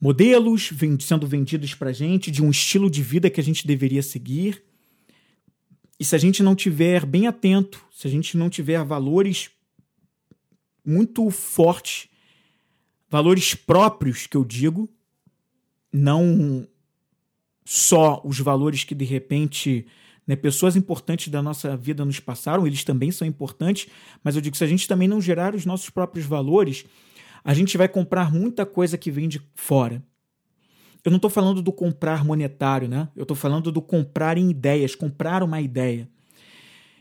[0.00, 4.62] Modelos sendo vendidos pra gente de um estilo de vida que a gente deveria seguir.
[6.00, 9.50] E se a gente não tiver bem atento, se a gente não tiver valores
[10.84, 12.08] muito fortes,
[13.10, 14.88] valores próprios que eu digo,
[15.92, 16.66] não
[17.64, 19.86] só os valores que de repente
[20.28, 20.36] né?
[20.36, 23.88] Pessoas importantes da nossa vida nos passaram, eles também são importantes,
[24.22, 26.84] mas eu digo que se a gente também não gerar os nossos próprios valores,
[27.42, 30.04] a gente vai comprar muita coisa que vem de fora.
[31.02, 33.08] Eu não estou falando do comprar monetário, né?
[33.16, 36.06] Eu estou falando do comprar em ideias, comprar uma ideia.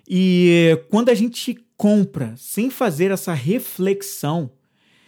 [0.07, 4.51] E quando a gente compra sem fazer essa reflexão,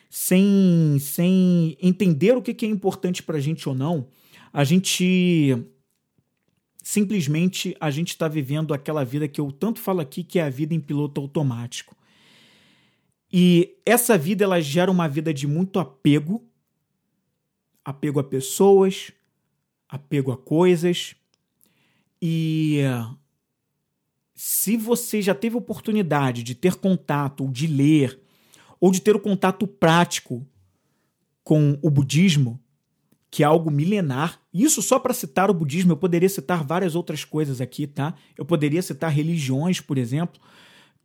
[0.10, 4.08] sem, sem entender o que é importante para a gente ou não,
[4.51, 5.55] a gente
[6.89, 10.49] simplesmente a gente está vivendo aquela vida que eu tanto falo aqui, que é a
[10.49, 11.95] vida em piloto automático.
[13.32, 16.43] E essa vida ela gera uma vida de muito apego,
[17.86, 19.12] apego a pessoas,
[19.88, 21.15] apego a coisas.
[22.19, 22.80] E
[24.34, 28.19] se você já teve oportunidade de ter contato, ou de ler,
[28.80, 30.43] ou de ter o contato prático
[31.43, 32.60] com o budismo,
[33.30, 34.38] que é algo milenar.
[34.54, 38.16] Isso só para citar o budismo, eu poderia citar várias outras coisas aqui, tá?
[38.38, 40.42] Eu poderia citar religiões, por exemplo,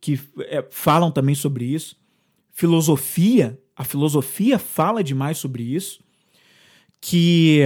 [0.01, 1.95] que é, falam também sobre isso.
[2.51, 6.03] Filosofia, a filosofia fala demais sobre isso.
[6.99, 7.61] Que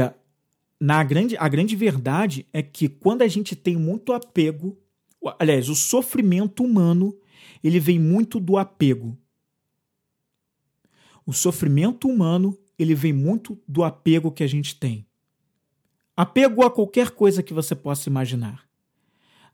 [0.80, 4.78] na grande, a grande verdade é que quando a gente tem muito apego
[5.38, 7.18] aliás, o sofrimento humano,
[7.63, 9.18] ele vem muito do apego.
[11.26, 15.06] O sofrimento humano, ele vem muito do apego que a gente tem.
[16.21, 18.67] Apego a qualquer coisa que você possa imaginar.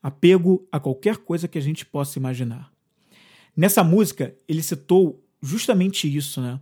[0.01, 2.73] Apego a qualquer coisa que a gente possa imaginar.
[3.55, 6.59] Nessa música, ele citou justamente isso, né?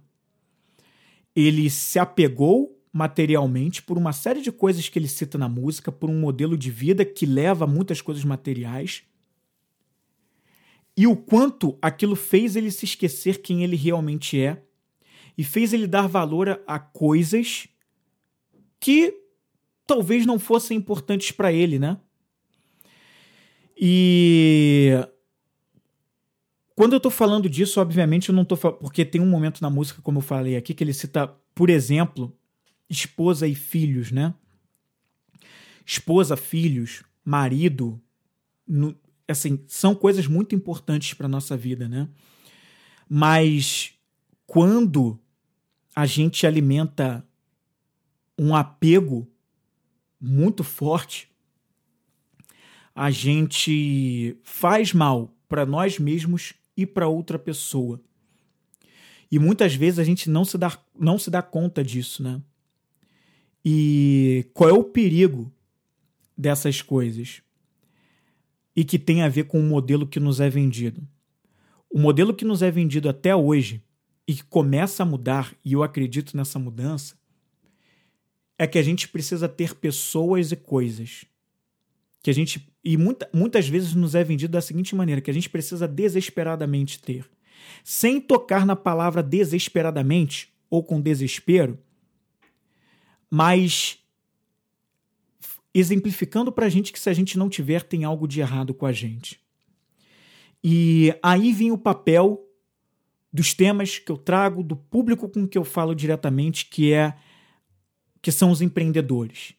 [1.34, 6.10] Ele se apegou materialmente por uma série de coisas que ele cita na música, por
[6.10, 9.04] um modelo de vida que leva a muitas coisas materiais.
[10.98, 14.66] E o quanto aquilo fez ele se esquecer quem ele realmente é
[15.38, 17.70] e fez ele dar valor a, coisas
[18.82, 19.23] que
[19.86, 21.98] talvez não fossem importantes para ele, né?
[23.78, 24.92] E
[26.76, 30.02] quando eu tô falando disso, obviamente eu não tô porque tem um momento na música,
[30.02, 32.36] como eu falei aqui, que ele cita, por exemplo,
[32.90, 34.34] esposa e filhos, né?
[35.86, 38.02] Esposa, filhos, marido,
[38.66, 38.96] no,
[39.28, 42.08] assim, são coisas muito importantes para nossa vida, né?
[43.10, 43.94] Mas
[44.48, 45.20] quando
[45.96, 47.28] a gente alimenta
[48.38, 49.28] um apego
[50.26, 51.30] muito forte,
[52.96, 58.00] a gente faz mal para nós mesmos e para outra pessoa.
[59.30, 62.42] E muitas vezes a gente não se dá, não se dá conta disso, né?
[63.66, 65.52] E qual é o perigo
[66.38, 67.42] dessas coisas?
[68.74, 71.06] E que tem a ver com o modelo que nos é vendido.
[71.90, 73.84] O modelo que nos é vendido até hoje
[74.26, 77.16] e que começa a mudar, e eu acredito nessa mudança,
[78.64, 81.26] é que a gente precisa ter pessoas e coisas.
[82.22, 82.66] Que a gente.
[82.84, 87.00] E muita, muitas vezes nos é vendido da seguinte maneira: que a gente precisa desesperadamente
[87.00, 87.30] ter.
[87.84, 91.78] Sem tocar na palavra desesperadamente ou com desespero,
[93.30, 94.00] mas
[95.74, 98.86] exemplificando para a gente que se a gente não tiver, tem algo de errado com
[98.86, 99.40] a gente.
[100.64, 102.48] E aí vem o papel
[103.32, 107.16] dos temas que eu trago, do público com que eu falo diretamente, que é
[108.24, 109.54] que são os empreendedores,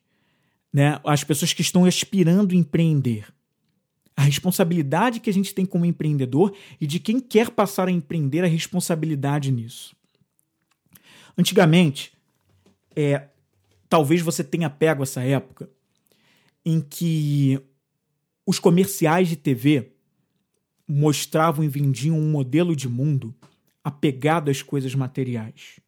[0.72, 0.98] né?
[1.05, 3.27] As pessoas que estão aspirando a empreender.
[4.16, 8.42] A responsabilidade que a gente tem como empreendedor e de quem quer passar a empreender
[8.42, 9.94] a responsabilidade nisso.
[11.37, 12.12] Antigamente,
[12.96, 13.29] é,
[13.88, 15.68] talvez você tenha pego essa época
[16.64, 17.61] em que
[18.46, 19.92] os comerciais de TV
[20.88, 23.35] mostravam e vendiam um modelo de mundo
[23.83, 25.81] apegado às coisas materiais.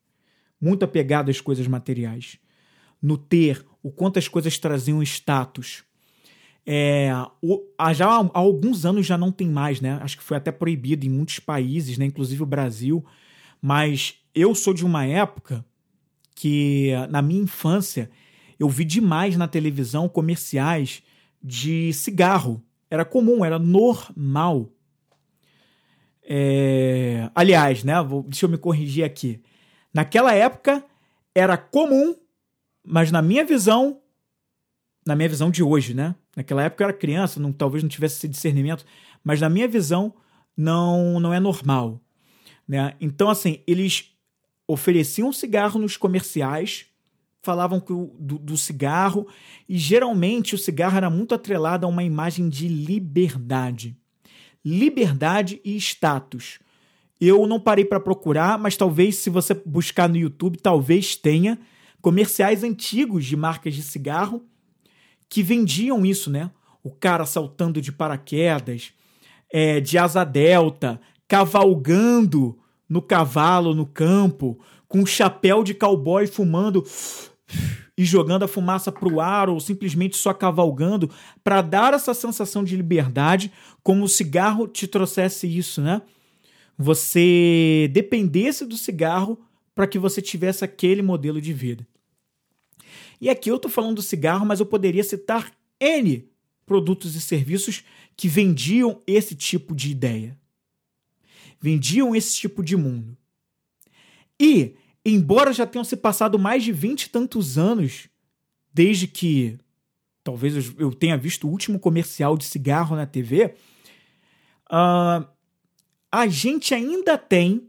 [0.60, 2.38] Muito apegado às coisas materiais.
[3.00, 5.84] No ter, o quanto as coisas traziam status.
[6.68, 7.62] É, o,
[7.94, 9.98] já há, há alguns anos já não tem mais, né?
[10.02, 12.04] Acho que foi até proibido em muitos países, né?
[12.04, 13.04] inclusive o Brasil.
[13.62, 15.64] Mas eu sou de uma época
[16.34, 18.10] que na minha infância
[18.58, 21.02] eu vi demais na televisão comerciais
[21.42, 22.62] de cigarro.
[22.90, 24.70] Era comum, era normal.
[26.22, 27.30] É...
[27.34, 28.02] Aliás, né?
[28.02, 29.40] Vou, deixa eu me corrigir aqui.
[29.94, 30.84] Naquela época
[31.34, 32.16] era comum,
[32.86, 34.00] mas na minha visão,
[35.04, 36.14] na minha visão de hoje, né?
[36.36, 38.84] Naquela época eu era criança, não, talvez não tivesse esse discernimento,
[39.24, 40.14] mas na minha visão
[40.56, 42.00] não não é normal,
[42.66, 42.94] né?
[43.00, 44.12] Então assim, eles
[44.66, 46.86] ofereciam cigarro nos comerciais,
[47.42, 49.28] falavam do, do, cigarro,
[49.68, 53.96] e geralmente o cigarro era muito atrelado a uma imagem de liberdade.
[54.64, 56.58] Liberdade e status.
[57.20, 61.56] Eu não parei para procurar, mas talvez se você buscar no YouTube, talvez tenha
[62.06, 64.44] comerciais antigos de marcas de cigarro
[65.28, 66.52] que vendiam isso, né?
[66.80, 68.92] O cara saltando de paraquedas,
[69.52, 72.56] é, de asa delta, cavalgando
[72.88, 76.84] no cavalo, no campo, com um chapéu de cowboy fumando
[77.98, 81.10] e jogando a fumaça para o ar ou simplesmente só cavalgando
[81.42, 83.50] para dar essa sensação de liberdade,
[83.82, 86.00] como o cigarro te trouxesse isso, né?
[86.78, 89.40] Você dependesse do cigarro
[89.74, 91.84] para que você tivesse aquele modelo de vida.
[93.20, 96.28] E aqui eu estou falando do cigarro, mas eu poderia citar N
[96.64, 97.84] produtos e serviços
[98.16, 100.36] que vendiam esse tipo de ideia
[101.60, 103.16] vendiam esse tipo de mundo.
[104.40, 108.08] E, embora já tenham se passado mais de vinte e tantos anos
[108.72, 109.58] desde que
[110.22, 113.54] talvez eu tenha visto o último comercial de cigarro na TV,
[114.70, 115.26] uh,
[116.10, 117.68] a gente ainda tem,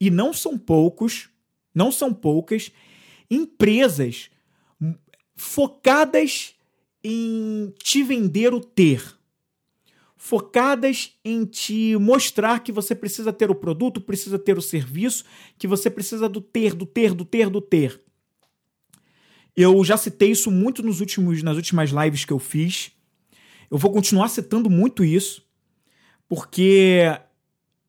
[0.00, 1.28] e não são poucos,
[1.74, 2.72] não são poucas,
[3.34, 4.30] empresas
[5.36, 6.54] focadas
[7.02, 9.02] em te vender o ter
[10.24, 15.22] focadas em te mostrar que você precisa ter o produto, precisa ter o serviço,
[15.58, 18.00] que você precisa do ter, do ter, do ter, do ter.
[19.54, 22.90] Eu já citei isso muito nos últimos, nas últimas lives que eu fiz.
[23.70, 25.46] Eu vou continuar citando muito isso,
[26.26, 27.02] porque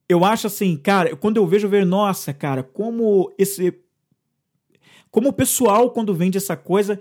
[0.10, 3.74] eu acho assim, cara, quando eu vejo, eu vejo, nossa, cara, como esse.
[5.16, 7.00] Como o pessoal, quando vende essa coisa,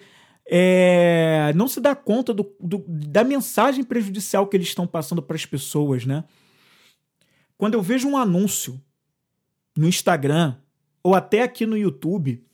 [0.49, 5.35] é, não se dá conta do, do, da mensagem prejudicial que eles estão passando para
[5.35, 6.23] as pessoas, né?
[7.59, 8.81] Quando eu vejo um anúncio
[9.77, 10.55] no Instagram
[11.03, 12.47] ou até aqui no YouTube,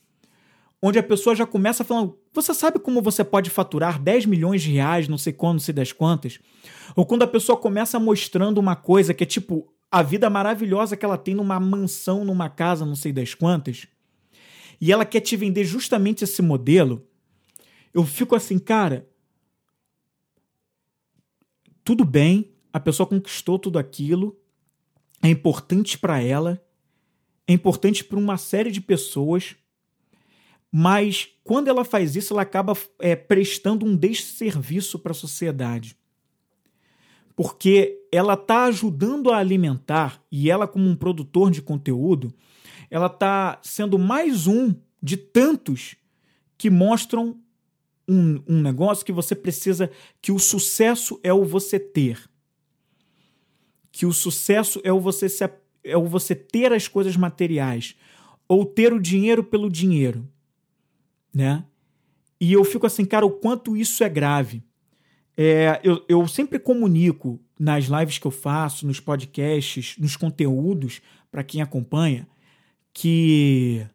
[0.81, 4.73] onde a pessoa já começa falando: Você sabe como você pode faturar 10 milhões de
[4.73, 6.39] reais, não sei quando, não sei das quantas?
[6.97, 11.05] Ou quando a pessoa começa mostrando uma coisa que é tipo a vida maravilhosa que
[11.05, 13.87] ela tem numa mansão, numa casa, não sei das quantas,
[14.81, 17.07] e ela quer te vender justamente esse modelo,
[17.93, 19.09] eu fico assim, cara.
[21.85, 24.39] Tudo bem, a pessoa conquistou tudo aquilo,
[25.23, 26.65] é importante para ela,
[27.47, 29.57] é importante para uma série de pessoas,
[30.71, 35.97] mas quando ela faz isso, ela acaba é, prestando um desserviço para a sociedade.
[37.35, 42.33] Porque ela está ajudando a alimentar, e ela, como um produtor de conteúdo,
[42.91, 45.97] ela está sendo mais um de tantos
[46.59, 47.39] que mostram
[48.07, 52.29] um, um negócio que você precisa, que o sucesso é o você ter.
[53.93, 55.49] Que o sucesso é o você se,
[55.85, 57.95] é o você ter as coisas materiais
[58.49, 60.29] ou ter o dinheiro pelo dinheiro,
[61.33, 61.65] né?
[62.41, 64.63] E eu fico assim, cara, o quanto isso é grave.
[65.37, 71.01] É, eu, eu sempre comunico nas lives que eu faço, nos podcasts, nos conteúdos,
[71.31, 72.27] para quem acompanha,
[72.93, 73.87] que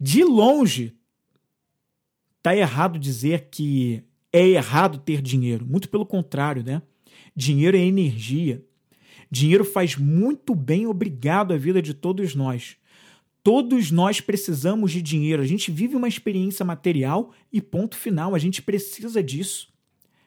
[0.00, 0.94] de longe
[2.42, 5.66] tá errado dizer que é errado ter dinheiro.
[5.66, 6.82] Muito pelo contrário, né?
[7.34, 8.64] Dinheiro é energia.
[9.30, 12.76] Dinheiro faz muito bem, obrigado, à vida de todos nós.
[13.42, 15.42] Todos nós precisamos de dinheiro.
[15.42, 18.34] A gente vive uma experiência material e ponto final.
[18.34, 19.68] A gente precisa disso.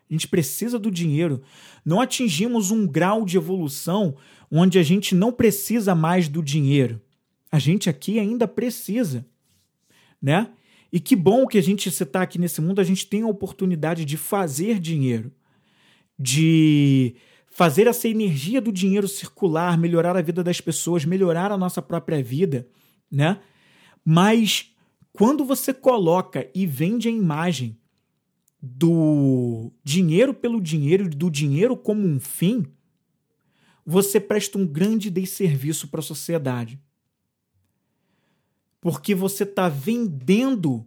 [0.10, 1.42] A gente precisa do dinheiro.
[1.86, 4.16] Não atingimos um grau de evolução
[4.50, 7.02] onde a gente não precisa mais do dinheiro.
[7.52, 9.26] A gente aqui ainda precisa,
[10.22, 10.52] né?
[10.92, 14.06] E que bom que a gente, está aqui nesse mundo, a gente tem a oportunidade
[14.06, 15.32] de fazer dinheiro,
[16.18, 17.16] de
[17.50, 22.24] fazer essa energia do dinheiro circular, melhorar a vida das pessoas, melhorar a nossa própria
[22.24, 22.68] vida,
[23.10, 23.40] né?
[24.04, 24.74] Mas
[25.14, 27.78] quando você coloca e vende a imagem
[28.62, 32.66] do dinheiro pelo dinheiro, do dinheiro como um fim,
[33.86, 36.80] você presta um grande desserviço para a sociedade
[38.82, 40.86] porque você está vendendo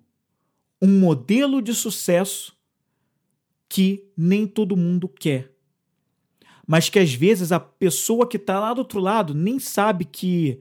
[0.83, 2.59] um modelo de sucesso
[3.69, 5.55] que nem todo mundo quer.
[6.67, 10.61] Mas que às vezes a pessoa que está lá do outro lado nem sabe que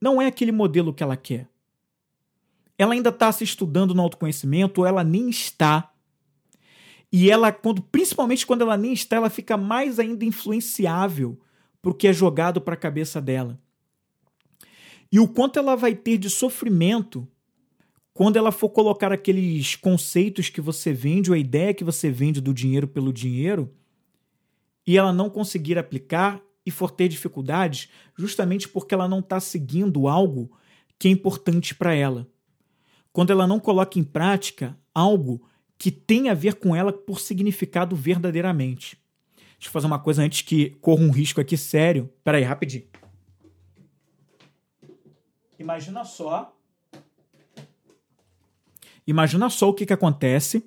[0.00, 1.48] não é aquele modelo que ela quer.
[2.78, 5.92] Ela ainda está se estudando no autoconhecimento, ou ela nem está.
[7.10, 11.40] E ela, quando, principalmente quando ela nem está, ela fica mais ainda influenciável
[11.82, 13.58] para o que é jogado para a cabeça dela
[15.10, 17.26] e o quanto ela vai ter de sofrimento
[18.12, 22.40] quando ela for colocar aqueles conceitos que você vende, ou a ideia que você vende
[22.40, 23.72] do dinheiro pelo dinheiro,
[24.84, 30.08] e ela não conseguir aplicar e for ter dificuldades, justamente porque ela não está seguindo
[30.08, 30.50] algo
[30.98, 32.26] que é importante para ela.
[33.12, 35.40] Quando ela não coloca em prática algo
[35.78, 38.98] que tem a ver com ela por significado verdadeiramente.
[39.36, 42.10] Deixa eu fazer uma coisa antes que corra um risco aqui sério.
[42.24, 42.84] Peraí, rapidinho.
[45.58, 46.56] Imagina só.
[49.06, 50.64] Imagina só o que, que acontece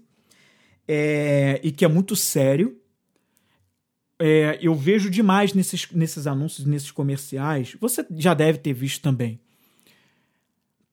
[0.88, 2.78] é, e que é muito sério.
[4.20, 7.76] É, eu vejo demais nesses, nesses anúncios, nesses comerciais.
[7.80, 9.40] Você já deve ter visto também.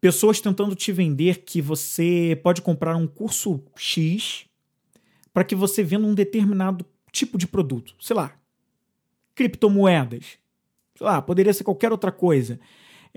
[0.00, 4.46] Pessoas tentando te vender que você pode comprar um curso X
[5.32, 7.94] para que você venda um determinado tipo de produto.
[8.00, 8.38] Sei lá,
[9.34, 10.38] criptomoedas.
[10.94, 12.60] Sei lá, poderia ser qualquer outra coisa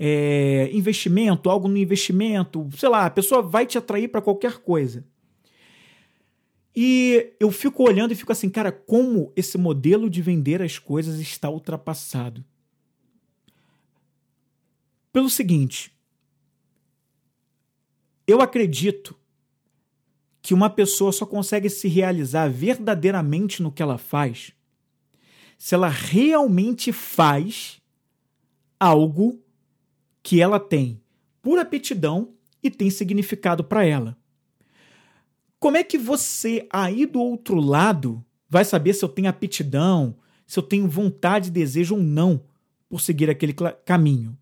[0.03, 5.05] é, investimento, algo no investimento, sei lá, a pessoa vai te atrair para qualquer coisa.
[6.75, 11.19] E eu fico olhando e fico assim, cara, como esse modelo de vender as coisas
[11.19, 12.43] está ultrapassado.
[15.13, 15.93] Pelo seguinte,
[18.25, 19.15] eu acredito
[20.41, 24.51] que uma pessoa só consegue se realizar verdadeiramente no que ela faz
[25.59, 27.79] se ela realmente faz
[28.79, 29.39] algo
[30.23, 31.01] que ela tem
[31.41, 34.17] por aptidão e tem significado para ela.
[35.59, 40.15] Como é que você aí do outro lado vai saber se eu tenho aptidão,
[40.45, 42.43] se eu tenho vontade, desejo ou não
[42.89, 43.53] por seguir aquele
[43.85, 44.37] caminho?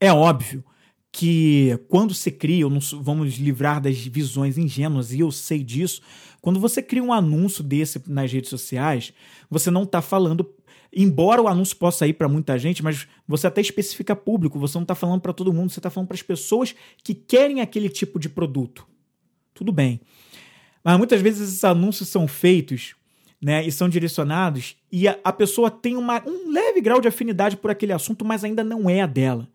[0.00, 0.64] É óbvio
[1.10, 2.64] que quando você cria,
[3.02, 6.00] vamos livrar das visões ingênuas, e eu sei disso,
[6.40, 9.12] quando você cria um anúncio desse nas redes sociais,
[9.50, 10.50] você não está falando
[10.92, 14.82] embora o anúncio possa ir para muita gente, mas você até especifica público, você não
[14.82, 18.18] está falando para todo mundo, você está falando para as pessoas que querem aquele tipo
[18.18, 18.86] de produto.
[19.54, 20.00] Tudo bem.
[20.84, 22.94] Mas muitas vezes esses anúncios são feitos
[23.40, 27.56] né, e são direcionados e a, a pessoa tem uma, um leve grau de afinidade
[27.56, 29.48] por aquele assunto, mas ainda não é a dela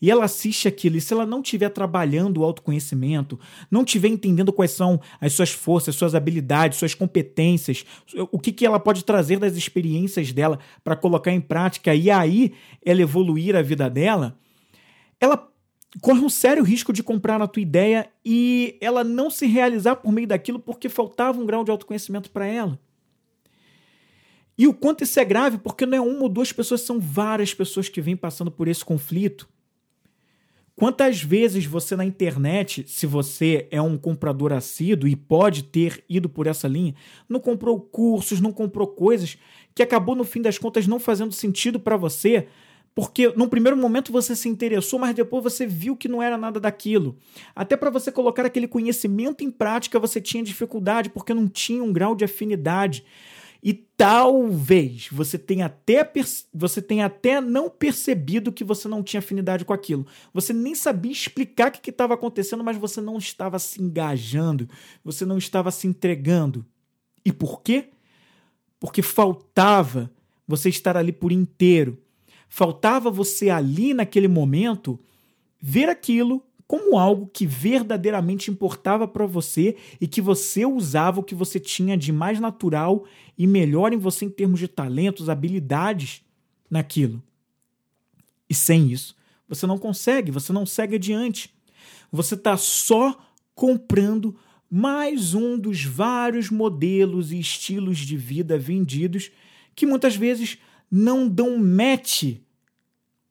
[0.00, 3.38] e ela assiste aquilo, e se ela não estiver trabalhando o autoconhecimento,
[3.70, 7.84] não estiver entendendo quais são as suas forças, suas habilidades, suas competências,
[8.30, 12.54] o que, que ela pode trazer das experiências dela para colocar em prática e aí
[12.84, 14.38] ela evoluir a vida dela,
[15.20, 15.50] ela
[16.00, 20.12] corre um sério risco de comprar a tua ideia e ela não se realizar por
[20.12, 22.78] meio daquilo porque faltava um grau de autoconhecimento para ela.
[24.56, 27.54] E o quanto isso é grave, porque não é uma ou duas pessoas, são várias
[27.54, 29.48] pessoas que vêm passando por esse conflito.
[30.80, 36.26] Quantas vezes você na internet, se você é um comprador assíduo e pode ter ido
[36.26, 36.94] por essa linha,
[37.28, 39.36] não comprou cursos, não comprou coisas
[39.74, 42.46] que acabou no fim das contas não fazendo sentido para você,
[42.94, 46.58] porque no primeiro momento você se interessou, mas depois você viu que não era nada
[46.58, 47.14] daquilo.
[47.54, 51.92] Até para você colocar aquele conhecimento em prática, você tinha dificuldade porque não tinha um
[51.92, 53.04] grau de afinidade.
[53.62, 56.10] E talvez você tenha até
[56.52, 60.06] você tenha até não percebido que você não tinha afinidade com aquilo.
[60.32, 64.68] Você nem sabia explicar o que estava acontecendo, mas você não estava se engajando,
[65.04, 66.64] você não estava se entregando.
[67.22, 67.90] E por quê?
[68.78, 70.10] Porque faltava
[70.48, 71.98] você estar ali por inteiro.
[72.48, 74.98] Faltava você ali naquele momento
[75.60, 81.34] ver aquilo como algo que verdadeiramente importava para você e que você usava o que
[81.34, 83.06] você tinha de mais natural
[83.36, 86.22] e melhor em você em termos de talentos, habilidades
[86.70, 87.20] naquilo.
[88.48, 89.16] E sem isso,
[89.48, 91.52] você não consegue, você não segue adiante.
[92.12, 93.18] Você está só
[93.52, 94.36] comprando
[94.70, 99.32] mais um dos vários modelos e estilos de vida vendidos
[99.74, 100.56] que muitas vezes
[100.88, 102.36] não dão match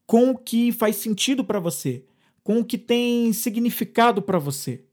[0.06, 2.04] com o que faz sentido para você
[2.50, 4.84] com o que tem significado para você.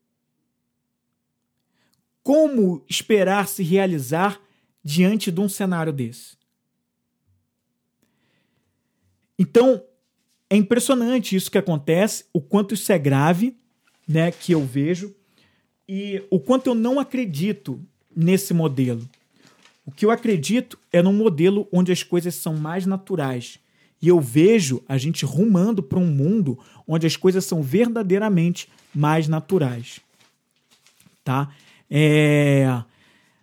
[2.22, 4.38] Como esperar se realizar
[4.84, 6.36] diante de um cenário desse?
[9.38, 9.82] Então,
[10.50, 13.56] é impressionante isso que acontece, o quanto isso é grave,
[14.06, 15.16] né, que eu vejo,
[15.88, 17.82] e o quanto eu não acredito
[18.14, 19.08] nesse modelo.
[19.86, 23.58] O que eu acredito é num modelo onde as coisas são mais naturais,
[24.00, 29.28] e eu vejo a gente rumando para um mundo onde as coisas são verdadeiramente mais
[29.28, 30.00] naturais.
[31.24, 31.48] Tá?
[31.90, 32.82] É...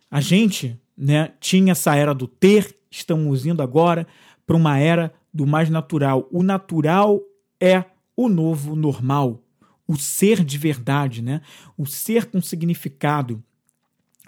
[0.10, 4.08] A gente né, tinha essa era do ter, estamos indo agora
[4.45, 6.28] para uma era do mais natural.
[6.32, 7.20] O natural
[7.60, 7.84] é
[8.16, 9.41] o novo normal,
[9.88, 11.41] o ser de verdade, né?
[11.76, 13.43] o ser com significado.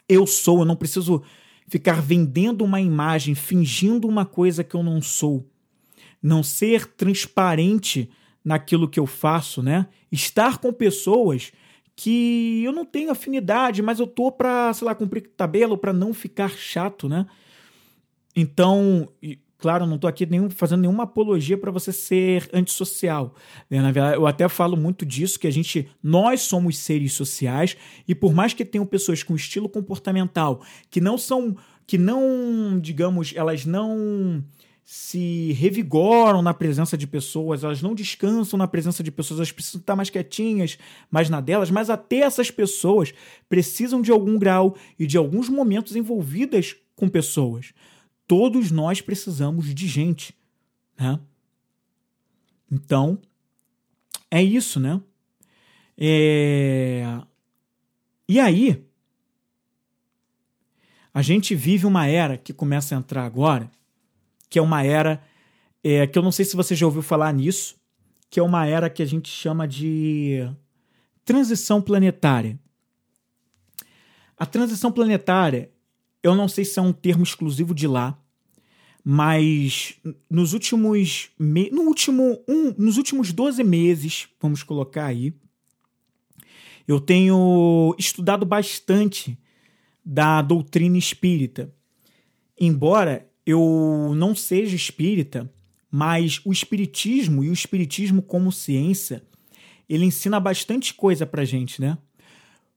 [0.10, 1.22] Eu sou, eu não preciso
[1.68, 5.48] ficar vendendo uma imagem, fingindo uma coisa que eu não sou
[6.26, 8.10] não ser transparente
[8.44, 9.86] naquilo que eu faço, né?
[10.12, 11.52] Estar com pessoas
[11.96, 16.16] que eu não tenho afinidade, mas eu tô para, sei lá, cumprir tabela para não
[16.16, 17.28] ficar chato, né?
[18.36, 19.08] Então,
[19.60, 23.36] claro, não tô aqui nenhum, fazendo nenhuma apologia para você ser antissocial.
[23.70, 23.80] Né?
[23.80, 28.16] Na verdade, eu até falo muito disso que a gente, nós somos seres sociais e
[28.16, 31.56] por mais que tenham pessoas com estilo comportamental que não são,
[31.86, 34.44] que não, digamos, elas não
[34.86, 39.82] se revigoram na presença de pessoas, elas não descansam na presença de pessoas, elas precisam
[39.82, 40.78] estar mais quietinhas,
[41.10, 43.12] mais na delas, mas até essas pessoas
[43.50, 47.74] precisam de algum grau e de alguns momentos envolvidas com pessoas.
[48.28, 50.36] Todos nós precisamos de gente,
[50.96, 51.20] né?
[52.72, 53.18] Então,
[54.30, 55.02] é isso, né?
[55.98, 57.22] É...
[58.30, 58.86] E aí,
[61.12, 63.72] a gente vive uma era que começa a entrar agora,
[64.56, 65.22] que é uma era
[65.84, 67.76] é, que eu não sei se você já ouviu falar nisso,
[68.30, 70.50] que é uma era que a gente chama de
[71.26, 72.58] transição planetária.
[74.38, 75.70] A transição planetária,
[76.24, 78.18] eu não sei se é um termo exclusivo de lá,
[79.04, 79.98] mas
[80.30, 81.70] nos últimos me...
[81.70, 85.34] no último um, nos últimos 12 meses, vamos colocar aí,
[86.88, 89.38] eu tenho estudado bastante
[90.06, 91.76] da doutrina espírita.
[92.58, 95.52] Embora eu não seja espírita,
[95.92, 99.24] mas o espiritismo e o espiritismo como ciência,
[99.88, 101.98] ele ensina bastante coisa pra gente, né?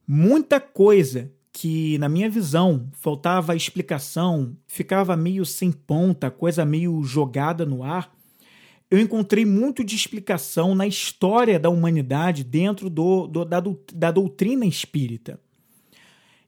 [0.06, 7.66] Muita coisa que, na minha visão, faltava explicação, ficava meio sem ponta, coisa meio jogada
[7.66, 8.14] no ar.
[8.90, 13.60] eu encontrei muito de explicação na história da humanidade dentro do, do da,
[13.92, 15.40] da, doutrina espírita.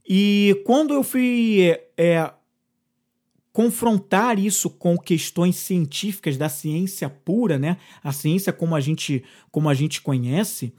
[0.08, 2.32] E quando eu fui é,
[3.60, 7.76] confrontar isso com questões científicas da ciência pura, né?
[8.02, 10.72] A ciência como a gente, como a gente conhece,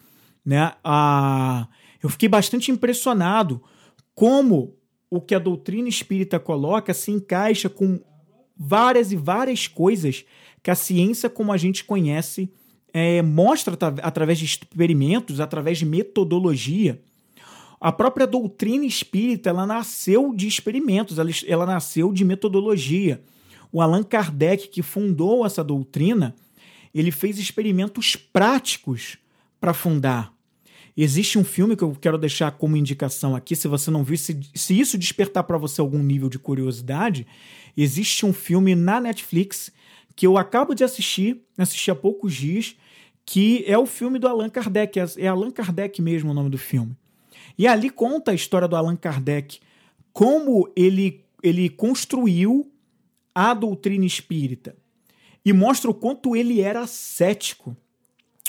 [0.43, 0.73] né?
[0.83, 1.67] A,
[2.01, 3.61] eu fiquei bastante impressionado
[4.15, 4.75] como
[5.11, 7.99] o que a doutrina espírita coloca se encaixa com
[8.57, 10.25] várias e várias coisas
[10.63, 12.51] que a ciência como a gente conhece
[12.91, 16.99] é, mostra através de experimentos, através de metodologia.
[17.81, 23.23] A própria doutrina espírita ela nasceu de experimentos, ela, ela nasceu de metodologia.
[23.71, 26.35] O Allan Kardec, que fundou essa doutrina,
[26.93, 29.17] ele fez experimentos práticos
[29.59, 30.31] para fundar.
[30.95, 34.39] Existe um filme que eu quero deixar como indicação aqui, se você não viu, se,
[34.53, 37.25] se isso despertar para você algum nível de curiosidade,
[37.75, 39.71] existe um filme na Netflix
[40.15, 42.75] que eu acabo de assistir, assisti há poucos dias,
[43.25, 46.57] que é o filme do Allan Kardec, é, é Allan Kardec mesmo o nome do
[46.59, 46.95] filme.
[47.57, 49.59] E ali conta a história do Allan Kardec,
[50.11, 52.71] como ele, ele construiu
[53.33, 54.75] a doutrina espírita
[55.43, 57.75] e mostra o quanto ele era cético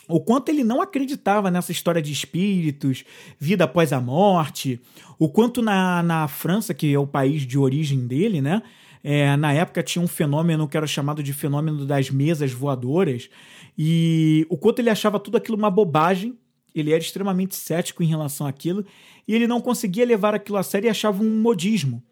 [0.09, 3.05] o quanto ele não acreditava nessa história de espíritos,
[3.38, 4.80] vida após a morte,
[5.18, 8.62] o quanto na, na França, que é o país de origem dele, né?
[9.05, 13.28] É, na época tinha um fenômeno que era chamado de fenômeno das mesas voadoras,
[13.76, 16.36] e o quanto ele achava tudo aquilo uma bobagem,
[16.75, 18.85] ele era extremamente cético em relação àquilo,
[19.27, 22.03] e ele não conseguia levar aquilo a sério e achava um modismo.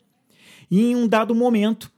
[0.70, 1.90] E em um dado momento,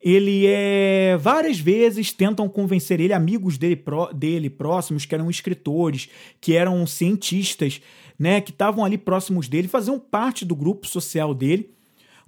[0.00, 6.08] ele é várias vezes tentam convencer ele amigos dele, pró, dele próximos que eram escritores
[6.40, 7.80] que eram cientistas
[8.18, 11.70] né que estavam ali próximos dele faziam parte do grupo social dele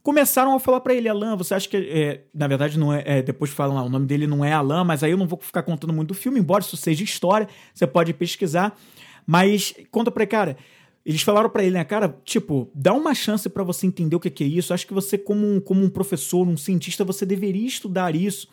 [0.03, 3.23] começaram a falar para ele Alan você acha que é, na verdade não é, é
[3.23, 5.63] depois falam lá o nome dele não é Alan mas aí eu não vou ficar
[5.63, 8.77] contando muito do filme embora isso seja história você pode pesquisar
[9.31, 10.57] mas conta ele cara
[11.05, 14.45] eles falaram para ele, né, cara, tipo, dá uma chance para você entender o que
[14.45, 14.75] é isso.
[14.75, 18.49] Acho que você, como um, como um professor, um cientista, você deveria estudar isso.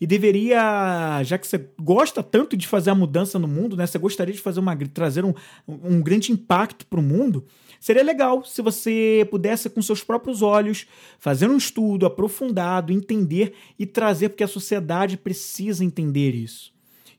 [0.00, 3.86] E deveria, já que você gosta tanto de fazer a mudança no mundo, né?
[3.86, 5.34] Você gostaria de fazer uma, trazer um,
[5.68, 7.44] um grande impacto para o mundo.
[7.78, 10.86] Seria legal se você pudesse, com seus próprios olhos,
[11.18, 16.72] fazer um estudo aprofundado, entender e trazer, porque a sociedade precisa entender isso.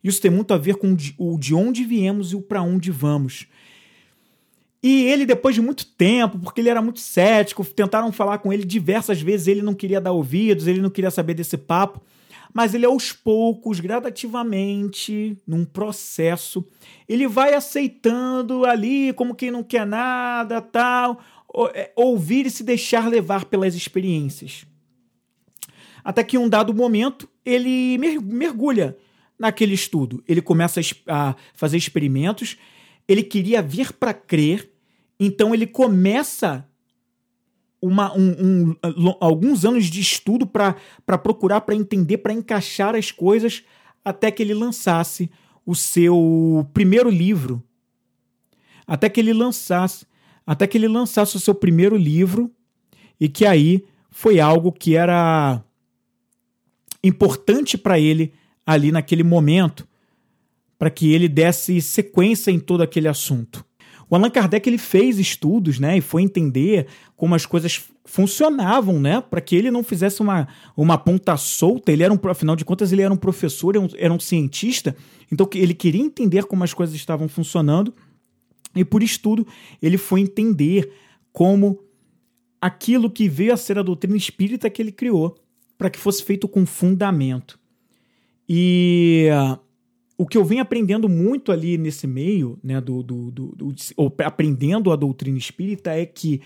[0.03, 3.47] Isso tem muito a ver com o de onde viemos e o para onde vamos.
[4.83, 8.65] E ele, depois de muito tempo, porque ele era muito cético, tentaram falar com ele
[8.65, 12.01] diversas vezes, ele não queria dar ouvidos, ele não queria saber desse papo.
[12.53, 16.65] Mas ele, aos poucos, gradativamente, num processo,
[17.07, 21.21] ele vai aceitando ali, como quem não quer nada, tal,
[21.73, 24.65] é, ouvir e se deixar levar pelas experiências.
[26.03, 28.97] Até que, em um dado momento, ele mergulha
[29.41, 30.23] naquele estudo.
[30.27, 32.57] Ele começa a fazer experimentos
[33.07, 34.71] ele queria vir para crer
[35.19, 36.67] então ele começa
[37.79, 38.75] uma, um, um,
[39.19, 40.73] alguns anos de estudo para
[41.19, 43.63] procurar, para entender, para encaixar as coisas,
[44.03, 45.29] até que ele lançasse
[45.63, 47.63] o seu primeiro livro.
[48.87, 50.07] Até que ele lançasse,
[50.45, 52.51] até que ele lançasse o seu primeiro livro,
[53.19, 55.63] e que aí foi algo que era
[57.03, 58.33] importante para ele
[58.71, 59.87] ali naquele momento,
[60.77, 63.63] para que ele desse sequência em todo aquele assunto.
[64.09, 69.21] O Allan Kardec ele fez estudos, né, e foi entender como as coisas funcionavam, né,
[69.21, 71.93] para que ele não fizesse uma, uma ponta solta.
[71.93, 74.97] Ele era um, afinal de contas, ele era um professor, era um, era um cientista,
[75.31, 77.93] então ele queria entender como as coisas estavam funcionando.
[78.75, 79.47] E por estudo,
[79.81, 80.91] ele foi entender
[81.31, 81.79] como
[82.59, 85.37] aquilo que veio a ser a doutrina espírita que ele criou,
[85.77, 87.57] para que fosse feito com fundamento.
[88.53, 89.29] E
[90.17, 93.75] o que eu venho aprendendo muito ali nesse meio, né, do, do, do, do
[94.25, 96.41] aprendendo a doutrina espírita é que,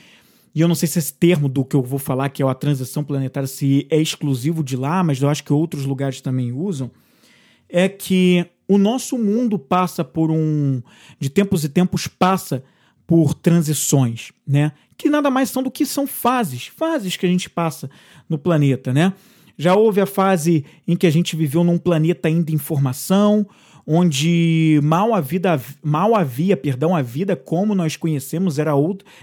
[0.54, 2.54] e eu não sei se esse termo do que eu vou falar, que é a
[2.54, 6.92] transição planetária, se é exclusivo de lá, mas eu acho que outros lugares também usam,
[7.68, 10.84] é que o nosso mundo passa por um.
[11.20, 12.64] de tempos e tempos passa
[13.08, 14.74] por transições, né?
[14.96, 17.90] Que nada mais são do que são fases, fases que a gente passa
[18.30, 19.12] no planeta, né?
[19.58, 23.48] Já houve a fase em que a gente viveu num planeta ainda em formação,
[23.88, 28.72] onde mal, a vida, mal havia, perdão, a vida como nós conhecemos era,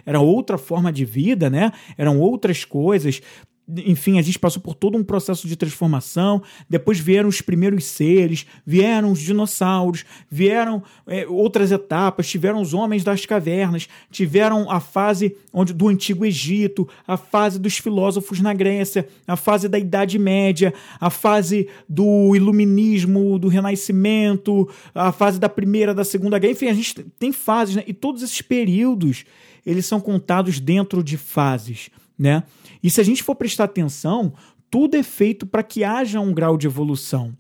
[0.07, 1.73] era outra forma de vida, né?
[1.99, 3.21] Eram outras coisas.
[3.69, 6.43] Enfim, a gente passou por todo um processo de transformação.
[6.69, 13.05] Depois vieram os primeiros seres, vieram os dinossauros, vieram é, outras etapas, tiveram os homens
[13.05, 19.09] das cavernas, tiveram a fase onde, do Antigo Egito, a fase dos filósofos na Grécia,
[19.27, 25.95] a fase da Idade Média, a fase do Iluminismo, do Renascimento, a fase da Primeira,
[25.95, 26.53] da Segunda Guerra.
[26.53, 27.85] Enfim, a gente tem fases, né?
[27.87, 29.25] E todos esses períodos
[29.65, 31.89] eles são contados dentro de fases,
[32.23, 32.45] né?
[32.81, 34.33] E se a gente for prestar atenção,
[34.71, 37.37] tudo é feito para que haja um grau de evolução.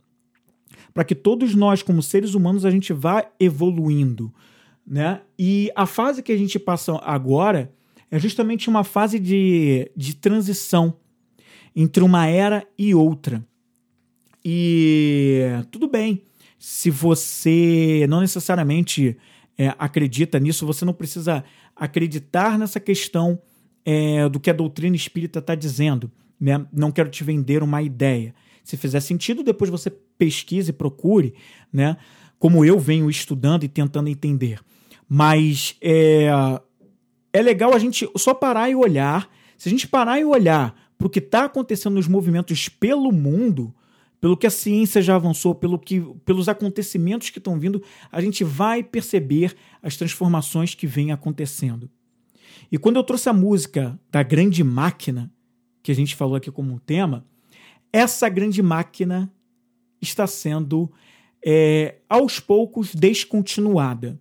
[0.93, 4.35] Para que todos nós, como seres humanos, a gente vá evoluindo.
[4.85, 5.21] Né?
[5.39, 7.73] E a fase que a gente passa agora
[8.11, 10.97] é justamente uma fase de, de transição
[11.77, 13.43] entre uma era e outra.
[14.45, 16.23] E tudo bem,
[16.59, 19.17] se você não necessariamente
[19.57, 21.45] é, acredita nisso, você não precisa
[21.77, 23.41] acreditar nessa questão
[23.85, 26.11] é, do que a doutrina espírita está dizendo.
[26.41, 26.65] Né?
[26.73, 28.35] Não quero te vender uma ideia.
[28.65, 31.35] Se fizer sentido, depois você pesquise e procure,
[31.73, 31.97] né?
[32.39, 34.61] como eu venho estudando e tentando entender.
[35.09, 36.27] Mas é,
[37.33, 39.29] é legal a gente só parar e olhar.
[39.57, 43.75] Se a gente parar e olhar para o que está acontecendo nos movimentos pelo mundo,
[44.21, 48.45] pelo que a ciência já avançou, pelo que, pelos acontecimentos que estão vindo, a gente
[48.45, 51.91] vai perceber as transformações que vêm acontecendo.
[52.71, 55.31] E quando eu trouxe a música da grande máquina,
[55.83, 57.27] que a gente falou aqui como um tema,
[57.93, 59.33] essa grande máquina
[60.01, 60.91] está sendo
[61.45, 64.19] é, aos poucos descontinuada.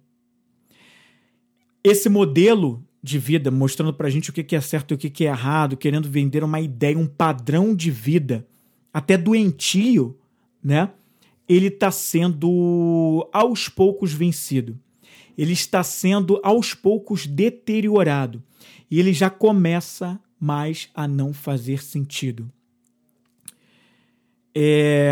[1.83, 5.25] Esse modelo de vida, mostrando para a gente o que é certo e o que
[5.25, 8.47] é errado, querendo vender uma ideia, um padrão de vida,
[8.93, 10.19] até doentio,
[10.63, 10.91] né?
[11.49, 14.79] Ele está sendo aos poucos vencido
[15.41, 18.43] ele está sendo aos poucos deteriorado
[18.91, 22.47] e ele já começa mais a não fazer sentido.
[24.53, 25.11] É...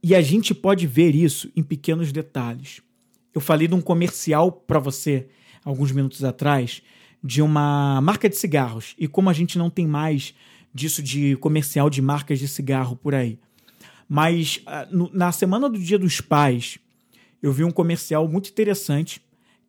[0.00, 2.80] E a gente pode ver isso em pequenos detalhes.
[3.34, 5.26] Eu falei de um comercial para você
[5.64, 6.82] alguns minutos atrás
[7.20, 10.34] de uma marca de cigarros e como a gente não tem mais
[10.72, 13.40] disso de comercial de marcas de cigarro por aí.
[14.08, 16.78] Mas ah, na semana do Dia dos Pais,
[17.44, 19.20] eu vi um comercial muito interessante,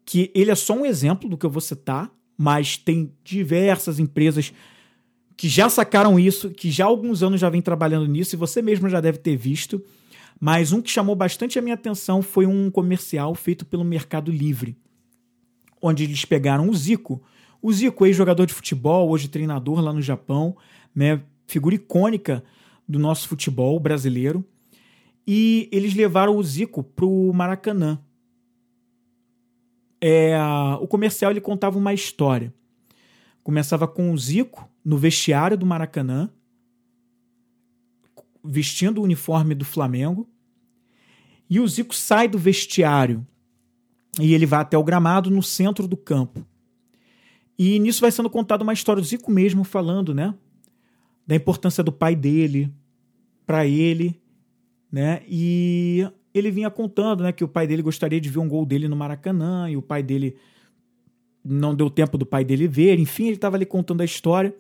[0.06, 4.54] que ele é só um exemplo do que eu vou citar, mas tem diversas empresas
[5.36, 8.62] que já sacaram isso, que já há alguns anos já vem trabalhando nisso, e você
[8.62, 9.84] mesmo já deve ter visto.
[10.40, 14.78] Mas um que chamou bastante a minha atenção foi um comercial feito pelo Mercado Livre,
[15.82, 17.22] onde eles pegaram o Zico.
[17.62, 20.56] O Zico, ex-jogador de futebol, hoje treinador lá no Japão,
[20.96, 22.42] né, figura icônica
[22.88, 24.46] do nosso futebol brasileiro
[25.28, 28.00] e eles levaram o Zico pro Maracanã.
[30.00, 30.38] É,
[30.80, 32.54] o comercial ele contava uma história.
[33.44, 36.30] Começava com o Zico no vestiário do Maracanã,
[38.44, 40.30] vestindo o uniforme do Flamengo,
[41.50, 43.26] e o Zico sai do vestiário
[44.20, 46.46] e ele vai até o gramado no centro do campo.
[47.58, 50.34] E nisso vai sendo contada uma história do Zico mesmo falando, né?
[51.26, 52.72] Da importância do pai dele
[53.46, 54.20] para ele
[54.96, 55.24] né?
[55.28, 58.88] E ele vinha contando, né, que o pai dele gostaria de ver um gol dele
[58.88, 60.38] no Maracanã e o pai dele
[61.44, 64.56] não deu tempo do pai dele ver, enfim, ele estava ali contando a história.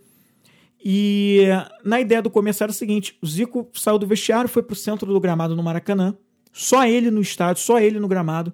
[0.83, 1.43] E
[1.85, 5.13] na ideia do começo era o seguinte: o Zico saiu do vestiário, foi pro centro
[5.13, 6.13] do gramado no Maracanã,
[6.51, 8.51] só ele no estádio, só ele no gramado.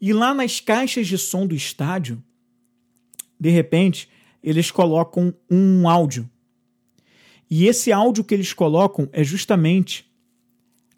[0.00, 2.24] E lá nas caixas de som do estádio,
[3.38, 4.08] de repente,
[4.42, 6.30] eles colocam um áudio.
[7.50, 10.13] E esse áudio que eles colocam é justamente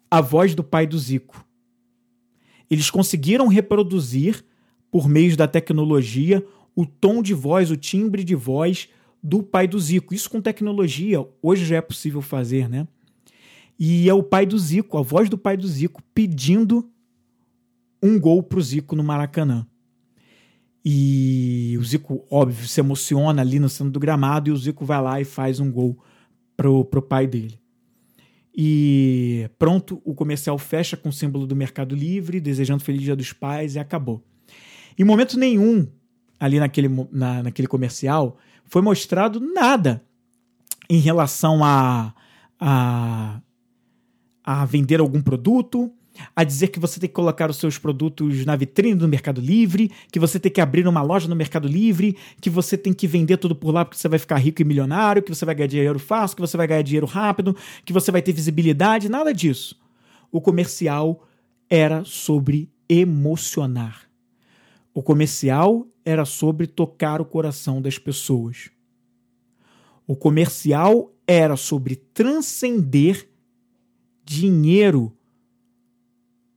[0.09, 1.45] a voz do pai do Zico.
[2.69, 4.43] Eles conseguiram reproduzir,
[4.91, 6.45] por meio da tecnologia,
[6.75, 8.89] o tom de voz, o timbre de voz
[9.21, 10.13] do pai do Zico.
[10.13, 12.87] Isso com tecnologia, hoje já é possível fazer, né?
[13.79, 16.89] E é o pai do Zico, a voz do pai do Zico, pedindo
[18.01, 19.67] um gol pro Zico no Maracanã.
[20.83, 25.01] E o Zico, óbvio, se emociona ali no centro do gramado e o Zico vai
[25.01, 25.97] lá e faz um gol
[26.55, 27.59] pro, pro pai dele.
[28.59, 33.31] E pronto, o comercial fecha com o símbolo do Mercado Livre, desejando Feliz Dia dos
[33.31, 34.23] Pais e acabou.
[34.97, 35.87] Em momento nenhum,
[36.39, 40.03] ali naquele, na, naquele comercial, foi mostrado nada
[40.89, 42.15] em relação a,
[42.59, 43.39] a,
[44.43, 45.93] a vender algum produto,
[46.35, 49.91] a dizer que você tem que colocar os seus produtos na vitrine do Mercado Livre,
[50.11, 53.37] que você tem que abrir uma loja no Mercado Livre, que você tem que vender
[53.37, 55.99] tudo por lá porque você vai ficar rico e milionário, que você vai ganhar dinheiro
[55.99, 59.79] fácil, que você vai ganhar dinheiro rápido, que você vai ter visibilidade, nada disso.
[60.31, 61.27] O comercial
[61.69, 64.07] era sobre emocionar.
[64.93, 68.69] O comercial era sobre tocar o coração das pessoas.
[70.07, 73.29] O comercial era sobre transcender
[74.23, 75.16] dinheiro,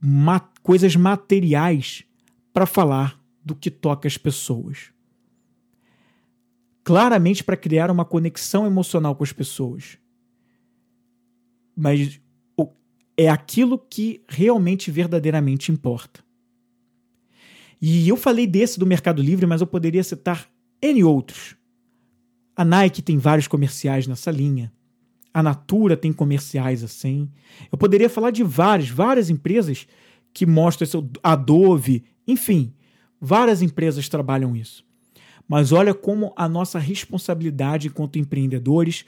[0.01, 2.05] ma coisas materiais,
[2.53, 4.93] para falar do que toca as pessoas.
[6.83, 9.99] Claramente para criar uma conexão emocional com as pessoas.
[11.77, 12.21] Mas
[13.17, 16.25] é aquilo que realmente, verdadeiramente importa.
[17.81, 20.51] E eu falei desse do Mercado Livre, mas eu poderia citar
[20.83, 21.57] N outros.
[22.57, 24.73] A Nike tem vários comerciais nessa linha.
[25.33, 27.31] A Natura tem comerciais assim.
[27.71, 29.87] Eu poderia falar de várias, várias empresas
[30.33, 31.11] que mostram isso.
[31.23, 32.73] Adobe, enfim,
[33.21, 34.85] várias empresas trabalham isso.
[35.49, 39.05] Mas olha como a nossa responsabilidade enquanto empreendedores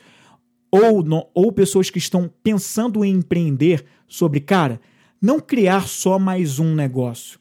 [0.71, 4.81] ou, no, ou pessoas que estão pensando em empreender sobre, cara,
[5.21, 7.39] não criar só mais um negócio.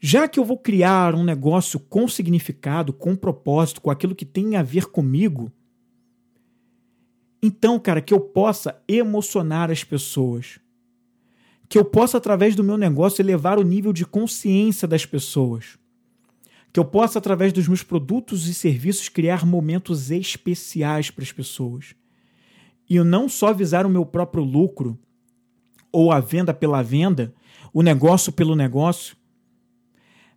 [0.00, 4.56] Já que eu vou criar um negócio com significado, com propósito, com aquilo que tem
[4.56, 5.52] a ver comigo,
[7.42, 10.60] então, cara, que eu possa emocionar as pessoas.
[11.68, 15.78] Que eu possa, através do meu negócio, elevar o nível de consciência das pessoas.
[16.72, 21.94] Que eu possa, através dos meus produtos e serviços, criar momentos especiais para as pessoas.
[22.88, 24.98] E eu não só visar o meu próprio lucro,
[25.92, 27.34] ou a venda pela venda,
[27.72, 29.16] o negócio pelo negócio,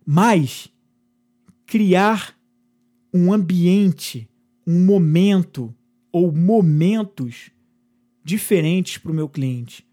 [0.04, 0.68] mas
[1.66, 2.36] criar
[3.12, 4.28] um ambiente,
[4.66, 5.74] um momento
[6.14, 7.50] ou momentos
[8.22, 9.84] diferentes para o meu cliente.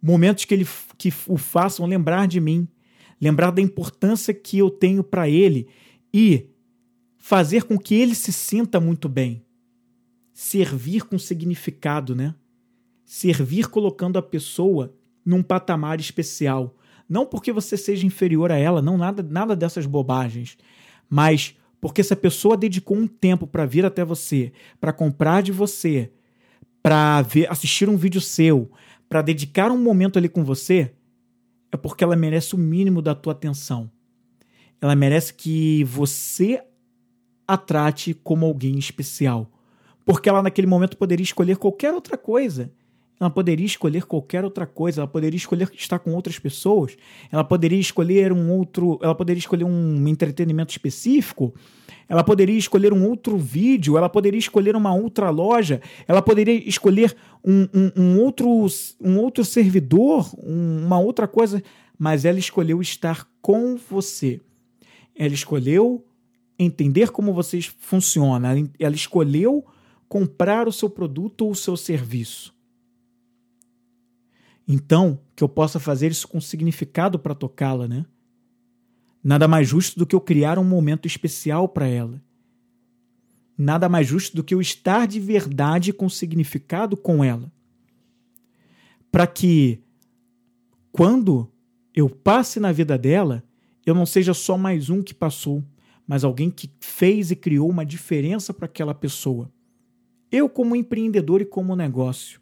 [0.00, 0.66] Momentos que, ele,
[0.96, 2.66] que o façam lembrar de mim,
[3.20, 5.68] lembrar da importância que eu tenho para ele
[6.14, 6.46] e
[7.18, 9.44] fazer com que ele se sinta muito bem.
[10.32, 12.34] Servir com significado, né?
[13.04, 16.74] Servir colocando a pessoa num patamar especial,
[17.06, 20.56] não porque você seja inferior a ela, não nada, nada dessas bobagens,
[21.06, 21.54] mas
[21.84, 26.10] porque se a pessoa dedicou um tempo para vir até você, para comprar de você,
[26.82, 28.70] para assistir um vídeo seu,
[29.06, 30.94] para dedicar um momento ali com você,
[31.70, 33.90] é porque ela merece o mínimo da tua atenção.
[34.80, 36.64] Ela merece que você
[37.46, 39.52] a trate como alguém especial.
[40.06, 42.72] Porque ela naquele momento poderia escolher qualquer outra coisa
[43.18, 46.96] ela poderia escolher qualquer outra coisa, ela poderia escolher estar com outras pessoas,
[47.30, 51.54] ela poderia escolher um outro, ela poderia escolher um entretenimento específico,
[52.08, 57.16] ela poderia escolher um outro vídeo, ela poderia escolher uma outra loja, ela poderia escolher
[57.44, 58.66] um, um, um outro,
[59.00, 61.62] um outro servidor, um, uma outra coisa,
[61.98, 64.40] mas ela escolheu estar com você.
[65.16, 66.04] Ela escolheu
[66.58, 69.64] entender como você funciona, ela escolheu
[70.08, 72.53] comprar o seu produto ou o seu serviço.
[74.66, 78.06] Então, que eu possa fazer isso com significado para tocá-la, né?
[79.22, 82.22] Nada mais justo do que eu criar um momento especial para ela.
[83.56, 87.52] Nada mais justo do que eu estar de verdade com significado com ela.
[89.12, 89.80] Para que,
[90.90, 91.50] quando
[91.94, 93.44] eu passe na vida dela,
[93.86, 95.62] eu não seja só mais um que passou,
[96.06, 99.50] mas alguém que fez e criou uma diferença para aquela pessoa.
[100.30, 102.40] Eu, como empreendedor e como negócio.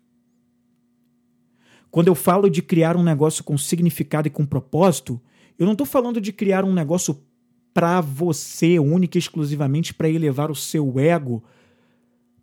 [1.92, 5.20] Quando eu falo de criar um negócio com significado e com propósito,
[5.58, 7.20] eu não estou falando de criar um negócio
[7.74, 11.44] para você, única e exclusivamente para elevar o seu ego,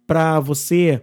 [0.06, 1.02] para você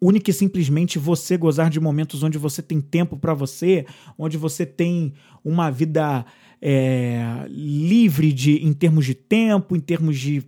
[0.00, 3.86] única e simplesmente você gozar de momentos onde você tem tempo para você,
[4.18, 5.12] onde você tem
[5.44, 6.26] uma vida
[6.60, 10.42] é, livre de, em termos de tempo, em termos de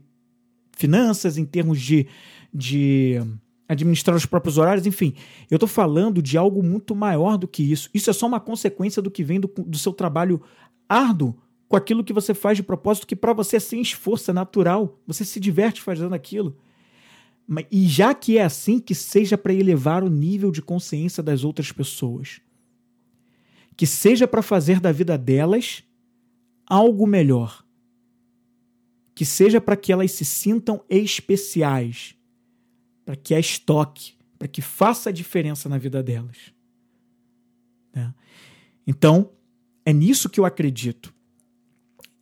[0.72, 2.08] finanças, em termos de,
[2.52, 3.20] de
[3.68, 5.14] administrar os próprios horários, enfim.
[5.50, 7.88] Eu estou falando de algo muito maior do que isso.
[7.94, 10.42] Isso é só uma consequência do que vem do, do seu trabalho
[10.88, 11.34] árduo
[11.68, 15.00] com aquilo que você faz de propósito, que para você é sem esforço, é natural.
[15.06, 16.56] Você se diverte fazendo aquilo.
[17.70, 21.72] E já que é assim, que seja para elevar o nível de consciência das outras
[21.72, 22.40] pessoas.
[23.76, 25.82] Que seja para fazer da vida delas
[26.66, 27.64] algo melhor.
[29.14, 32.14] Que seja para que elas se sintam especiais
[33.04, 36.52] para que a estoque, para que faça a diferença na vida delas.
[37.94, 38.12] Né?
[38.86, 39.30] Então,
[39.84, 41.12] é nisso que eu acredito.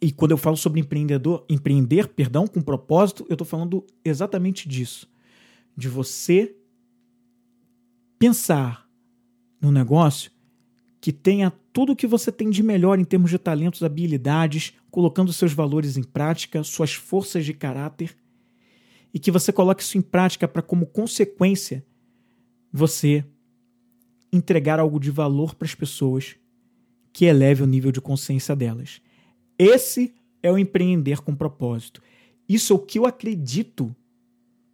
[0.00, 5.08] E quando eu falo sobre empreendedor, empreender, perdão, com propósito, eu estou falando exatamente disso.
[5.76, 6.56] De você
[8.18, 8.88] pensar
[9.60, 10.30] no negócio
[11.00, 15.32] que tenha tudo o que você tem de melhor em termos de talentos, habilidades, colocando
[15.32, 18.16] seus valores em prática, suas forças de caráter
[19.12, 21.84] e que você coloque isso em prática para, como consequência,
[22.72, 23.24] você
[24.32, 26.36] entregar algo de valor para as pessoas
[27.12, 29.02] que eleve o nível de consciência delas.
[29.58, 32.02] Esse é o empreender com propósito.
[32.48, 33.94] Isso é o que eu acredito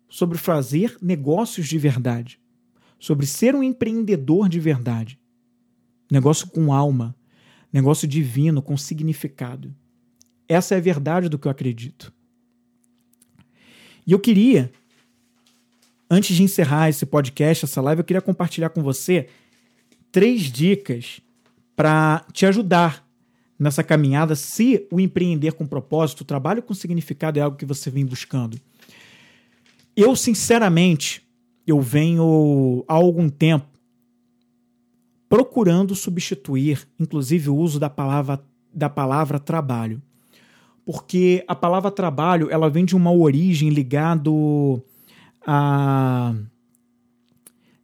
[0.08, 2.40] sobre fazer negócios de verdade,
[2.98, 5.18] sobre ser um empreendedor de verdade.
[6.10, 7.14] Negócio com alma,
[7.72, 9.74] negócio divino, com significado.
[10.48, 12.12] Essa é a verdade do que eu acredito.
[14.08, 14.72] E eu queria,
[16.08, 19.28] antes de encerrar esse podcast, essa live, eu queria compartilhar com você
[20.10, 21.20] três dicas
[21.76, 23.06] para te ajudar
[23.58, 27.90] nessa caminhada se o empreender com propósito, o trabalho com significado é algo que você
[27.90, 28.58] vem buscando.
[29.94, 31.22] Eu, sinceramente,
[31.66, 33.68] eu venho há algum tempo
[35.28, 38.42] procurando substituir, inclusive, o uso da palavra,
[38.72, 40.00] da palavra trabalho.
[40.88, 44.82] Porque a palavra trabalho ela vem de uma origem ligado
[45.46, 46.34] a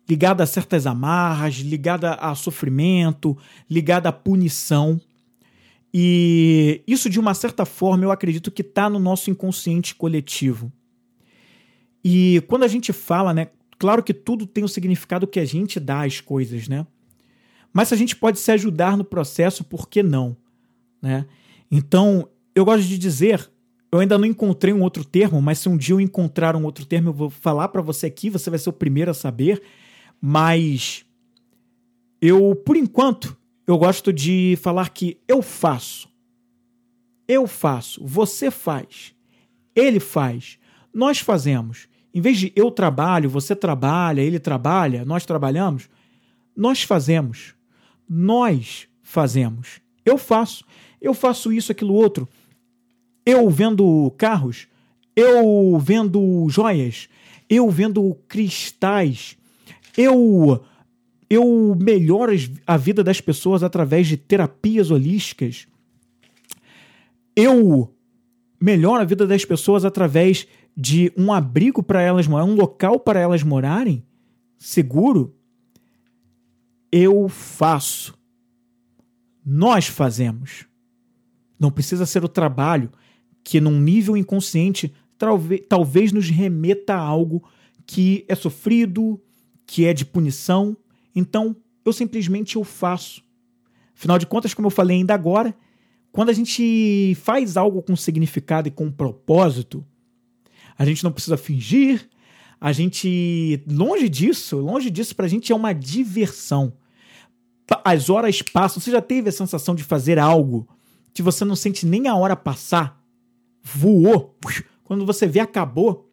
[0.09, 3.37] ligada a certas amarras, ligada a sofrimento,
[3.69, 4.99] ligada à punição.
[5.93, 10.73] E isso, de uma certa forma, eu acredito que está no nosso inconsciente coletivo.
[12.03, 13.49] E quando a gente fala, né?
[13.79, 16.87] Claro que tudo tem o significado que a gente dá às coisas, né?
[17.71, 20.35] Mas se a gente pode se ajudar no processo, por que não?
[21.03, 21.27] Né?
[21.71, 23.51] Então, eu gosto de dizer,
[23.91, 26.85] eu ainda não encontrei um outro termo, mas se um dia eu encontrar um outro
[26.85, 29.63] termo, eu vou falar para você aqui, você vai ser o primeiro a saber.
[30.21, 31.05] Mas
[32.21, 33.37] eu, por enquanto,
[33.67, 36.09] eu gosto de falar que eu faço.
[37.27, 39.15] Eu faço, você faz,
[39.75, 40.59] ele faz,
[40.93, 41.89] nós fazemos.
[42.13, 45.89] Em vez de eu trabalho, você trabalha, ele trabalha, nós trabalhamos,
[46.57, 47.55] nós fazemos.
[48.09, 49.81] Nós fazemos.
[50.05, 50.65] Eu faço.
[51.01, 52.29] Eu faço isso, aquilo, outro.
[53.25, 54.67] Eu vendo carros.
[55.15, 57.09] Eu vendo joias.
[57.49, 59.37] Eu vendo cristais.
[59.97, 60.65] Eu
[61.29, 62.33] eu melhoro
[62.67, 65.67] a vida das pessoas através de terapias holísticas.
[67.35, 67.93] Eu
[68.61, 70.47] melhoro a vida das pessoas através
[70.77, 74.05] de um abrigo para elas morarem, um local para elas morarem
[74.65, 75.37] seguro,
[76.91, 78.17] eu faço.
[79.45, 80.65] Nós fazemos.
[81.59, 82.91] Não precisa ser o trabalho
[83.45, 87.45] que, num nível inconsciente, talvez, talvez nos remeta a algo
[87.87, 89.21] que é sofrido,
[89.67, 90.75] que é de punição.
[91.15, 93.23] Então, eu simplesmente eu faço.
[93.95, 95.55] Afinal de contas, como eu falei ainda agora,
[96.11, 99.85] quando a gente faz algo com significado e com propósito,
[100.77, 102.09] a gente não precisa fingir.
[102.61, 106.73] A gente, longe disso, longe disso, pra gente é uma diversão.
[107.85, 108.81] As horas passam.
[108.81, 110.67] Você já teve a sensação de fazer algo
[111.13, 113.04] que você não sente nem a hora passar?
[113.65, 114.39] Voou.
[114.85, 116.13] Quando você vê, acabou.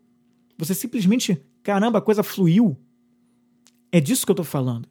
[0.58, 2.78] Você simplesmente, caramba, a coisa fluiu.
[3.92, 4.88] É disso que eu tô falando.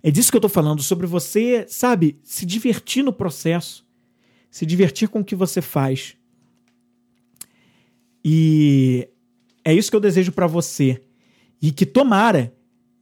[0.00, 3.86] É disso que eu tô falando, sobre você, sabe, se divertir no processo,
[4.50, 6.16] se divertir com o que você faz.
[8.24, 9.08] E
[9.64, 11.02] é isso que eu desejo para você.
[11.60, 12.52] E que tomara,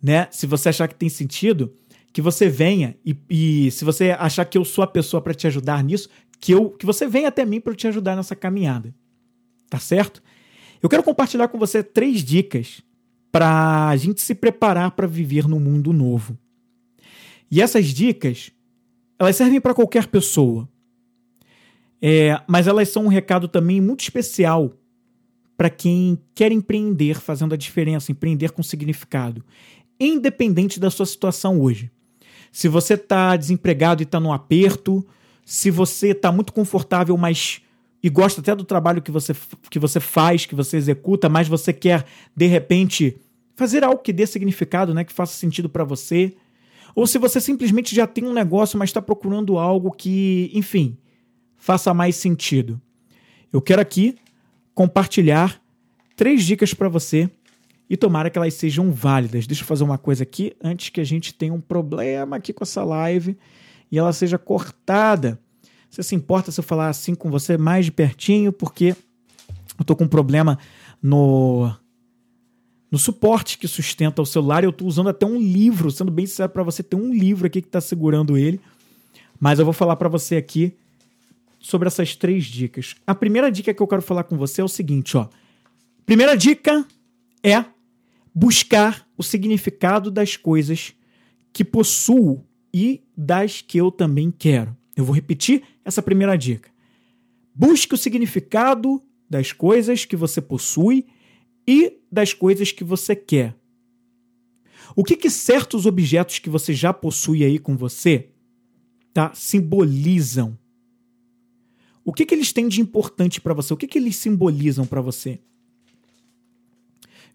[0.02, 0.28] né?
[0.30, 1.74] Se você achar que tem sentido,
[2.12, 5.46] que você venha e, e se você achar que eu sou a pessoa para te
[5.46, 6.08] ajudar nisso,
[6.40, 8.94] que eu que você venha até mim para te ajudar nessa caminhada.
[9.68, 10.22] Tá certo?
[10.82, 12.82] Eu quero compartilhar com você três dicas
[13.30, 16.36] para a gente se preparar para viver no mundo novo.
[17.50, 18.50] E essas dicas,
[19.18, 20.68] elas servem para qualquer pessoa.
[22.02, 24.72] É, mas elas são um recado também muito especial
[25.56, 29.44] para quem quer empreender fazendo a diferença, empreender com significado,
[29.98, 31.90] independente da sua situação hoje.
[32.50, 35.06] Se você está desempregado e está no aperto,
[35.50, 37.60] se você está muito confortável, mas
[38.00, 39.34] e gosta até do trabalho que você,
[39.68, 43.16] que você faz, que você executa, mas você quer de repente
[43.56, 46.36] fazer algo que dê significado, né, que faça sentido para você,
[46.94, 50.96] ou se você simplesmente já tem um negócio, mas está procurando algo que, enfim,
[51.56, 52.80] faça mais sentido.
[53.52, 54.14] Eu quero aqui
[54.72, 55.60] compartilhar
[56.14, 57.28] três dicas para você
[57.88, 59.48] e tomara que elas sejam válidas.
[59.48, 62.62] Deixa eu fazer uma coisa aqui antes que a gente tenha um problema aqui com
[62.62, 63.36] essa live
[63.90, 65.40] e ela seja cortada.
[65.90, 68.94] Você se importa se eu falar assim com você mais de pertinho, porque
[69.78, 70.58] eu tô com um problema
[71.02, 71.72] no
[72.90, 74.64] no suporte que sustenta o celular.
[74.64, 77.62] Eu tô usando até um livro, sendo bem sincero para você, tem um livro aqui
[77.62, 78.60] que está segurando ele.
[79.38, 80.76] Mas eu vou falar para você aqui
[81.58, 82.96] sobre essas três dicas.
[83.06, 85.28] A primeira dica que eu quero falar com você é o seguinte, ó.
[86.04, 86.84] Primeira dica
[87.42, 87.64] é
[88.34, 90.92] buscar o significado das coisas
[91.52, 94.74] que possuo e das que eu também quero.
[94.96, 96.70] Eu vou repetir essa primeira dica.
[97.54, 101.06] Busque o significado das coisas que você possui
[101.68, 103.54] e das coisas que você quer.
[104.96, 108.30] O que, que certos objetos que você já possui aí com você
[109.12, 110.58] tá, simbolizam?
[112.02, 113.74] O que, que eles têm de importante para você?
[113.74, 115.38] O que, que eles simbolizam para você?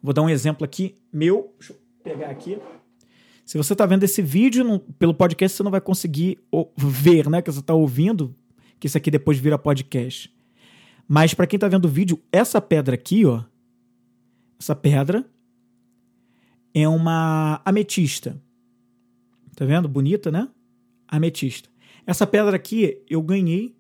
[0.02, 1.54] Vou dar um exemplo aqui meu.
[1.60, 2.58] Deixa eu pegar aqui.
[3.46, 6.40] Se você está vendo esse vídeo pelo podcast, você não vai conseguir
[6.76, 7.44] ver, né?
[7.44, 8.36] Que você está ouvindo,
[8.80, 10.34] que isso aqui depois vira podcast.
[11.08, 13.44] Mas para quem está vendo o vídeo, essa pedra aqui, ó,
[14.60, 15.24] essa pedra
[16.74, 18.42] é uma ametista.
[19.56, 19.88] Tá vendo?
[19.88, 20.50] Bonita, né?
[21.08, 21.70] Ametista.
[22.08, 23.76] Essa pedra aqui eu ganhei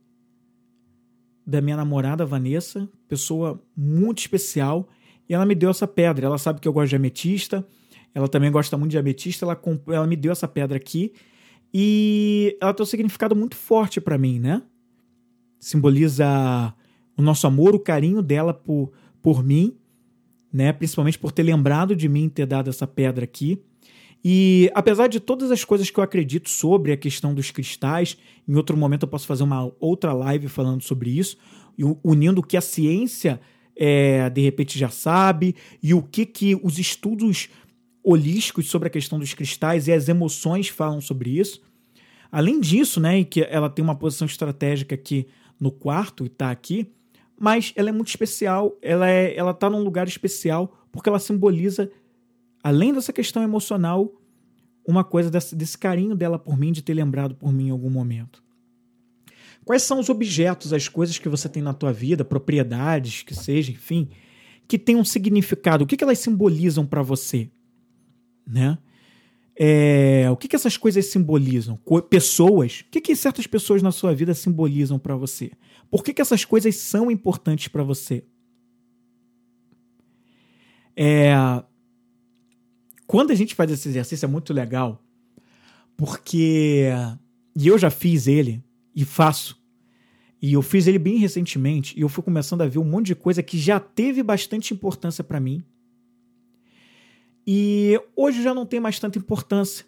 [1.46, 4.88] da minha namorada Vanessa, pessoa muito especial,
[5.28, 6.28] e ela me deu essa pedra.
[6.28, 7.68] Ela sabe que eu gosto de ametista,
[8.16, 11.12] ela também gosta muito de ametista, ela, ela me deu essa pedra aqui
[11.74, 14.64] e ela tem um significado muito forte para mim, né?
[15.60, 16.74] Simboliza
[17.18, 19.76] o nosso amor, o carinho dela por, por mim,
[20.52, 20.72] né?
[20.72, 23.62] Principalmente por ter lembrado de mim ter dado essa pedra aqui.
[24.24, 28.56] E apesar de todas as coisas que eu acredito sobre a questão dos cristais, em
[28.56, 31.38] outro momento eu posso fazer uma outra live falando sobre isso,
[32.02, 33.42] unindo o que a ciência
[33.76, 35.54] é, de repente já sabe
[35.84, 37.50] e o que, que os estudos
[38.06, 41.62] holísticos sobre a questão dos cristais e as emoções falam sobre isso.
[42.32, 45.28] Além disso, né, que ela tem uma posição estratégica aqui
[45.60, 46.88] no quarto e está aqui,
[47.40, 51.92] mas ela é muito especial, ela é, ela tá num lugar especial porque ela simboliza
[52.64, 54.14] além dessa questão emocional,
[54.88, 57.90] uma coisa desse, desse carinho dela por mim, de ter lembrado por mim em algum
[57.90, 58.44] momento.
[59.64, 63.72] Quais são os objetos, as coisas que você tem na tua vida, propriedades, que seja,
[63.72, 64.10] enfim,
[64.68, 65.84] que têm um significado?
[65.84, 67.50] O que, que elas simbolizam para você?
[68.46, 68.78] Né?
[69.58, 71.80] É, o que, que essas coisas simbolizam?
[72.10, 72.82] Pessoas?
[72.82, 75.52] O que, que certas pessoas na sua vida simbolizam para você?
[75.90, 78.24] Por que, que essas coisas são importantes para você?
[80.96, 81.34] É,
[83.08, 85.04] quando a gente faz esse exercício é muito legal,
[85.96, 86.90] porque.
[87.56, 89.58] E eu já fiz ele, e faço.
[90.42, 93.16] E eu fiz ele bem recentemente, e eu fui começando a ver um monte de
[93.16, 95.64] coisa que já teve bastante importância para mim.
[97.46, 99.86] E hoje já não tem mais tanta importância.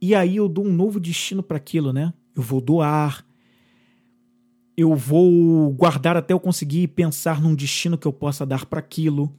[0.00, 2.12] E aí eu dou um novo destino para aquilo, né?
[2.34, 3.24] Eu vou doar.
[4.76, 9.34] Eu vou guardar até eu conseguir pensar num destino que eu possa dar para aquilo.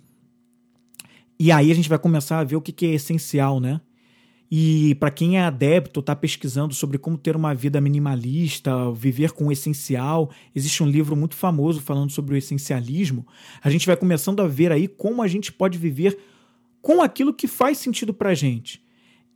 [1.39, 3.81] E aí a gente vai começar a ver o que, que é essencial, né?
[4.53, 9.47] E para quem é adepto, está pesquisando sobre como ter uma vida minimalista, viver com
[9.47, 13.25] o essencial, existe um livro muito famoso falando sobre o essencialismo.
[13.63, 16.19] A gente vai começando a ver aí como a gente pode viver
[16.81, 18.83] com aquilo que faz sentido para gente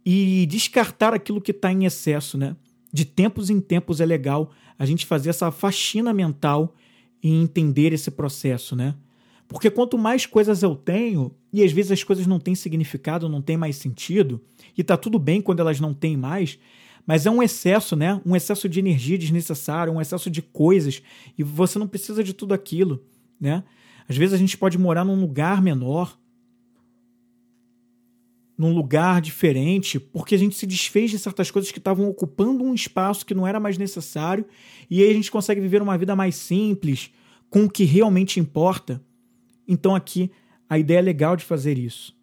[0.05, 2.55] e descartar aquilo que está em excesso, né?
[2.91, 6.75] De tempos em tempos é legal a gente fazer essa faxina mental
[7.21, 8.95] e entender esse processo, né?
[9.47, 13.41] Porque quanto mais coisas eu tenho, e às vezes as coisas não têm significado, não
[13.41, 14.41] têm mais sentido,
[14.77, 16.57] e tá tudo bem quando elas não têm mais,
[17.05, 18.19] mas é um excesso, né?
[18.25, 21.01] Um excesso de energia desnecessário, um excesso de coisas,
[21.37, 23.03] e você não precisa de tudo aquilo,
[23.39, 23.63] né?
[24.09, 26.17] Às vezes a gente pode morar num lugar menor,
[28.57, 32.73] num lugar diferente, porque a gente se desfez de certas coisas que estavam ocupando um
[32.73, 34.45] espaço que não era mais necessário,
[34.89, 37.11] e aí a gente consegue viver uma vida mais simples,
[37.49, 39.01] com o que realmente importa.
[39.67, 40.31] Então aqui
[40.69, 42.15] a ideia legal de fazer isso.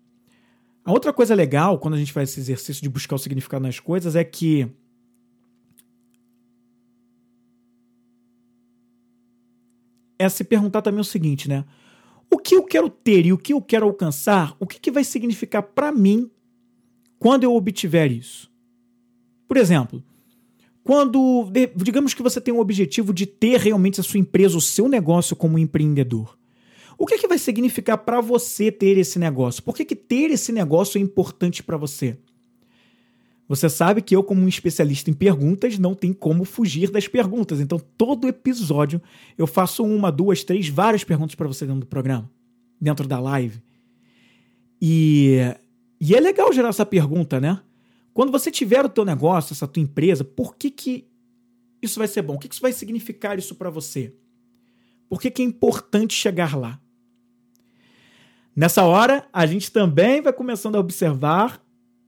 [0.85, 3.78] A outra coisa legal quando a gente faz esse exercício de buscar o significado nas
[3.78, 4.68] coisas é que
[10.18, 11.64] é se perguntar também o seguinte, né?
[12.33, 15.05] O que eu quero ter e o que eu quero alcançar, o que, que vai
[15.05, 16.30] significar para mim
[17.18, 18.51] quando eu obtiver isso?
[19.47, 20.03] Por exemplo,
[20.83, 24.89] quando, digamos que você tem um objetivo de ter realmente a sua empresa, o seu
[24.89, 26.39] negócio como empreendedor.
[26.97, 29.62] O que, que vai significar para você ter esse negócio?
[29.62, 32.16] Por que, que ter esse negócio é importante para você?
[33.53, 37.61] Você sabe que eu, como um especialista em perguntas, não tem como fugir das perguntas.
[37.61, 38.98] Então, todo episódio
[39.36, 42.30] eu faço uma, duas, três, várias perguntas para você dentro do programa,
[42.80, 43.62] dentro da live.
[44.80, 45.36] E,
[46.00, 47.61] e é legal gerar essa pergunta, né?
[48.14, 51.07] Quando você tiver o teu negócio, essa tua empresa, por que, que
[51.82, 52.36] isso vai ser bom?
[52.36, 54.14] O que, que isso vai significar isso para você?
[55.11, 56.80] Por que, que é importante chegar lá?
[58.57, 61.62] Nessa hora, a gente também vai começando a observar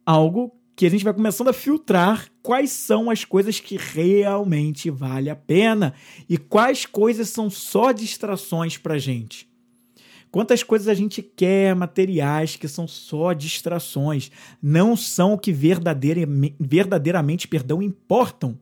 [0.07, 5.31] algo que a gente vai começando a filtrar quais são as coisas que realmente vale
[5.31, 5.95] a pena
[6.29, 9.49] e quais coisas são só distrações para gente.
[10.33, 16.57] Quantas coisas a gente quer materiais que são só distrações, não são o que verdadeiramente,
[16.59, 18.59] verdadeiramente perdão, importam.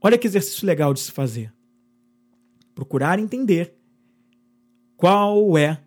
[0.00, 1.52] Olha que exercício legal de se fazer.
[2.72, 3.74] Procurar entender
[4.96, 5.82] qual é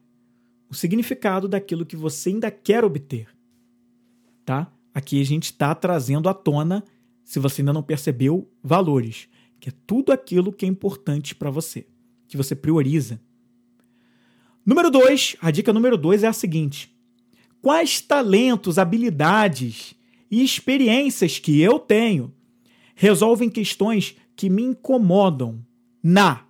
[0.70, 3.30] o significado daquilo que você ainda quer obter.
[4.44, 4.70] Tá?
[4.94, 6.84] Aqui a gente está trazendo à tona,
[7.24, 9.28] se você ainda não percebeu, valores,
[9.60, 11.88] que é tudo aquilo que é importante para você,
[12.28, 13.22] que você prioriza.
[14.66, 16.96] Número 2, a dica número 2 é a seguinte:
[17.62, 19.96] quais talentos, habilidades
[20.30, 22.34] e experiências que eu tenho
[22.96, 25.66] resolvem questões que me incomodam
[26.04, 26.46] na.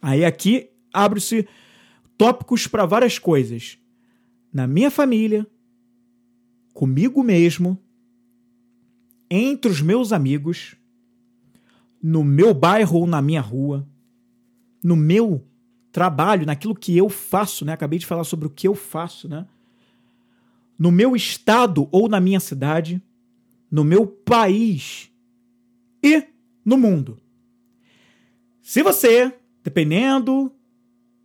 [0.00, 1.46] Aí aqui abre-se
[2.16, 3.78] tópicos para várias coisas.
[4.52, 5.46] Na minha família,
[6.76, 7.78] comigo mesmo,
[9.30, 10.76] entre os meus amigos,
[12.02, 13.88] no meu bairro ou na minha rua,
[14.84, 15.42] no meu
[15.90, 17.72] trabalho, naquilo que eu faço, né?
[17.72, 19.46] Acabei de falar sobre o que eu faço, né?
[20.78, 23.02] No meu estado ou na minha cidade,
[23.70, 25.10] no meu país
[26.02, 26.24] e
[26.62, 27.18] no mundo.
[28.60, 29.32] Se você,
[29.64, 30.52] dependendo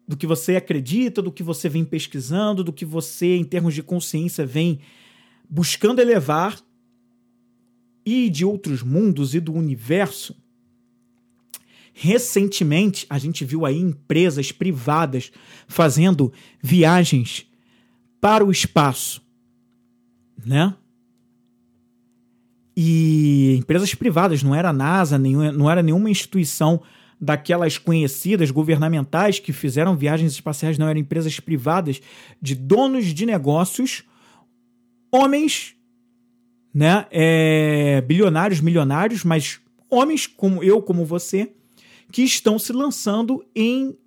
[0.07, 3.83] do que você acredita, do que você vem pesquisando, do que você, em termos de
[3.83, 4.79] consciência, vem
[5.51, 6.57] buscando elevar,
[8.05, 10.35] e de outros mundos e do universo,
[11.93, 15.31] recentemente a gente viu aí empresas privadas
[15.67, 16.33] fazendo
[16.63, 17.45] viagens
[18.19, 19.21] para o espaço,
[20.43, 20.73] né?
[22.75, 26.81] E empresas privadas, não era a NASA, não era nenhuma instituição
[27.19, 32.01] daquelas conhecidas governamentais que fizeram viagens espaciais, não eram empresas privadas
[32.41, 34.03] de donos de negócios,
[35.11, 35.75] homens,
[36.73, 39.59] né, é, bilionários, milionários, mas
[39.89, 41.51] homens como eu, como você,
[42.11, 43.97] que estão se lançando em,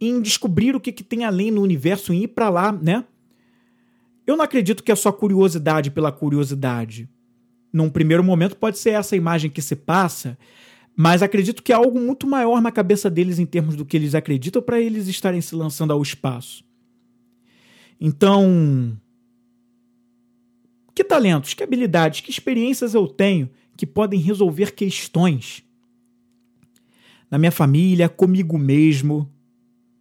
[0.00, 3.04] em descobrir o que, que tem além no universo, em ir para lá, né?
[4.26, 7.08] Eu não acredito que é só curiosidade pela curiosidade
[7.76, 10.38] num primeiro momento pode ser essa imagem que se passa,
[10.96, 14.14] mas acredito que há algo muito maior na cabeça deles em termos do que eles
[14.14, 16.64] acreditam para eles estarem se lançando ao espaço.
[18.00, 18.98] Então,
[21.06, 25.62] talentos, que habilidades, que experiências eu tenho que podem resolver questões
[27.30, 29.30] na minha família, comigo mesmo,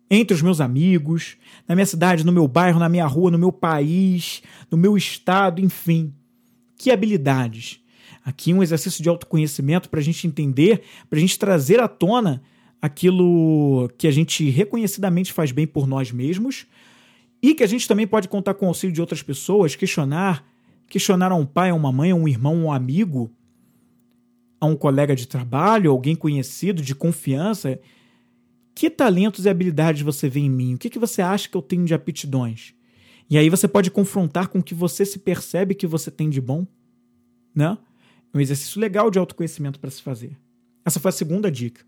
[0.09, 1.37] entre os meus amigos,
[1.67, 5.59] na minha cidade, no meu bairro, na minha rua, no meu país, no meu estado,
[5.59, 6.13] enfim.
[6.77, 7.79] Que habilidades?
[8.23, 12.41] Aqui um exercício de autoconhecimento para a gente entender, para a gente trazer à tona
[12.81, 16.67] aquilo que a gente reconhecidamente faz bem por nós mesmos
[17.41, 20.45] e que a gente também pode contar com o auxílio de outras pessoas, questionar,
[20.87, 23.31] questionar a um pai, a uma mãe, a um irmão, um amigo,
[24.59, 27.79] a um colega de trabalho, alguém conhecido, de confiança.
[28.73, 30.75] Que talentos e habilidades você vê em mim?
[30.75, 32.73] O que, que você acha que eu tenho de aptidões?
[33.29, 36.39] E aí você pode confrontar com o que você se percebe que você tem de
[36.39, 36.67] bom,
[37.53, 37.77] né?
[38.33, 40.37] É um exercício legal de autoconhecimento para se fazer.
[40.83, 41.83] Essa foi a segunda dica.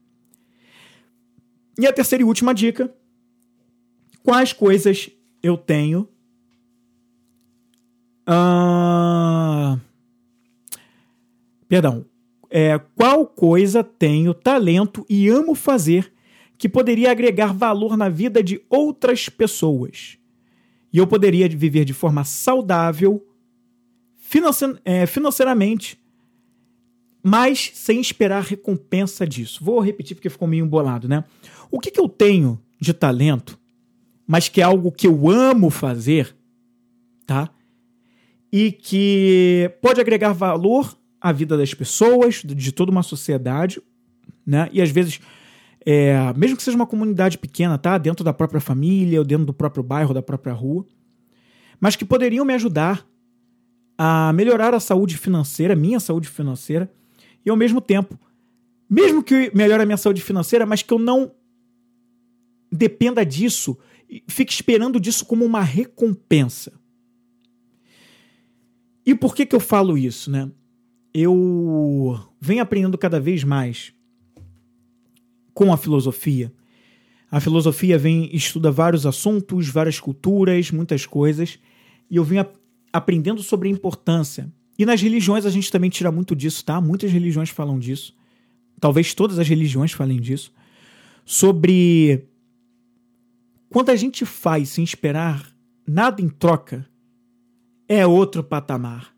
[1.78, 2.92] E a terceira e última dica:
[4.24, 5.12] quais coisas
[5.44, 6.10] eu tenho
[8.28, 9.80] Uh...
[11.68, 12.06] Perdão.
[12.50, 16.14] É, qual coisa tenho talento e amo fazer
[16.58, 20.18] que poderia agregar valor na vida de outras pessoas?
[20.92, 23.24] e eu poderia viver de forma saudável,
[24.84, 26.00] é, financeiramente,
[27.22, 29.64] mas sem esperar recompensa disso.
[29.64, 31.24] Vou repetir porque ficou meio embolado, né?
[31.70, 33.60] O que, que eu tenho de talento,
[34.26, 36.36] mas que é algo que eu amo fazer,
[37.26, 37.50] tá?
[38.52, 43.82] E que pode agregar valor à vida das pessoas, de toda uma sociedade,
[44.46, 44.70] né?
[44.72, 45.20] E às vezes
[45.90, 47.98] é, mesmo que seja uma comunidade pequena, tá?
[47.98, 50.86] Dentro da própria família, ou dentro do próprio bairro, da própria rua,
[51.80, 53.08] mas que poderiam me ajudar
[53.98, 56.92] a melhorar a saúde financeira, minha saúde financeira,
[57.46, 58.20] e ao mesmo tempo,
[58.90, 61.32] mesmo que melhore a minha saúde financeira, mas que eu não
[62.70, 63.78] dependa disso,
[64.28, 66.74] fique esperando disso como uma recompensa.
[69.08, 70.52] E por que, que eu falo isso, né?
[71.14, 73.94] Eu venho aprendendo cada vez mais
[75.54, 76.52] com a filosofia.
[77.32, 81.58] A filosofia vem estuda vários assuntos, várias culturas, muitas coisas,
[82.12, 82.36] e eu vim
[82.92, 84.52] aprendendo sobre a importância.
[84.78, 86.82] E nas religiões a gente também tira muito disso, tá?
[86.82, 88.14] Muitas religiões falam disso.
[88.78, 90.52] Talvez todas as religiões falem disso.
[91.24, 92.26] Sobre
[93.70, 95.50] quando a gente faz sem esperar
[95.88, 96.86] nada em troca,
[97.88, 99.16] é outro patamar.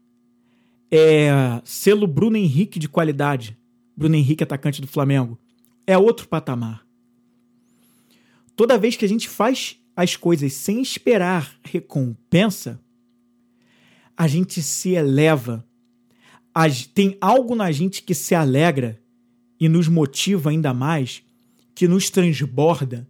[0.91, 3.57] É selo Bruno Henrique de qualidade.
[3.95, 5.39] Bruno Henrique, atacante do Flamengo
[5.89, 6.85] é outro patamar.
[8.55, 12.79] Toda vez que a gente faz as coisas sem esperar recompensa,
[14.15, 15.65] a gente se eleva.
[16.93, 19.01] Tem algo na gente que se alegra
[19.59, 21.23] e nos motiva ainda mais,
[21.73, 23.09] que nos transborda,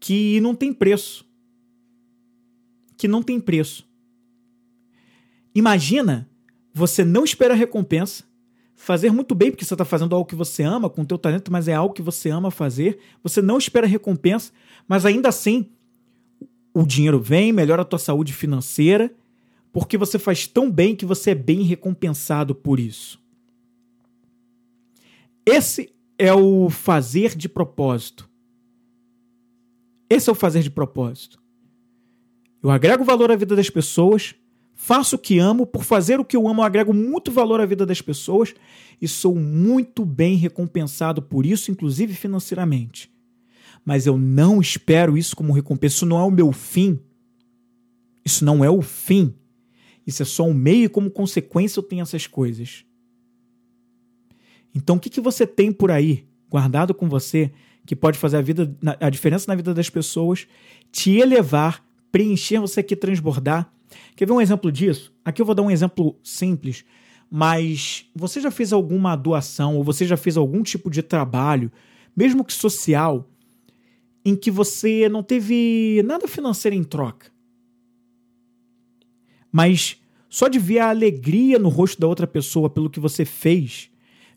[0.00, 1.24] que não tem preço.
[2.96, 3.87] Que não tem preço.
[5.54, 6.28] Imagina
[6.72, 8.24] você não espera recompensa,
[8.74, 11.50] fazer muito bem, porque você está fazendo algo que você ama, com o teu talento,
[11.50, 12.98] mas é algo que você ama fazer.
[13.22, 14.52] Você não espera recompensa,
[14.86, 15.68] mas ainda assim,
[16.72, 19.12] o dinheiro vem, melhora a tua saúde financeira,
[19.72, 23.20] porque você faz tão bem que você é bem recompensado por isso.
[25.44, 28.28] Esse é o fazer de propósito.
[30.08, 31.42] Esse é o fazer de propósito.
[32.62, 34.34] Eu agrego valor à vida das pessoas,
[34.80, 37.66] faço o que amo, por fazer o que eu amo, eu agrego muito valor à
[37.66, 38.54] vida das pessoas
[39.02, 43.12] e sou muito bem recompensado por isso, inclusive financeiramente.
[43.84, 47.00] Mas eu não espero isso como recompensa, isso não é o meu fim.
[48.24, 49.34] Isso não é o fim.
[50.06, 52.84] Isso é só um meio e, como consequência, eu tenho essas coisas.
[54.72, 57.50] Então, o que, que você tem por aí, guardado com você,
[57.84, 60.46] que pode fazer a, vida, a diferença na vida das pessoas,
[60.92, 63.72] te elevar, preencher você aqui, transbordar?
[64.18, 65.12] Quer ver um exemplo disso?
[65.24, 66.84] Aqui eu vou dar um exemplo simples,
[67.30, 71.70] mas você já fez alguma doação ou você já fez algum tipo de trabalho,
[72.16, 73.30] mesmo que social,
[74.24, 77.30] em que você não teve nada financeiro em troca?
[79.52, 83.88] Mas só de ver a alegria no rosto da outra pessoa pelo que você fez,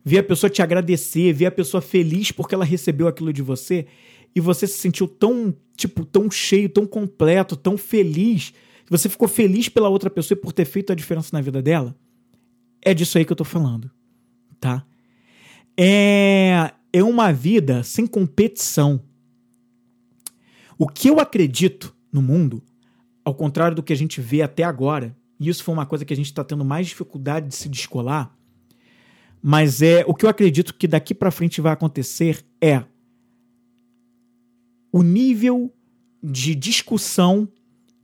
[0.06, 3.88] ver a pessoa te agradecer, ver a pessoa feliz porque ela recebeu aquilo de você
[4.36, 8.54] e você se sentiu tão, tipo, tão cheio, tão completo, tão feliz,
[8.92, 11.96] você ficou feliz pela outra pessoa e por ter feito a diferença na vida dela,
[12.82, 13.90] é disso aí que eu tô falando,
[14.60, 14.86] tá?
[15.80, 19.02] É, é uma vida sem competição.
[20.78, 22.62] O que eu acredito no mundo,
[23.24, 26.12] ao contrário do que a gente vê até agora, e isso foi uma coisa que
[26.12, 28.36] a gente está tendo mais dificuldade de se descolar,
[29.42, 32.84] mas é o que eu acredito que daqui para frente vai acontecer é
[34.92, 35.74] o nível
[36.22, 37.48] de discussão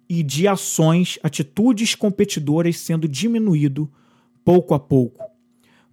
[0.10, 3.92] e de ações, atitudes competidoras sendo diminuído
[4.44, 5.26] pouco a pouco.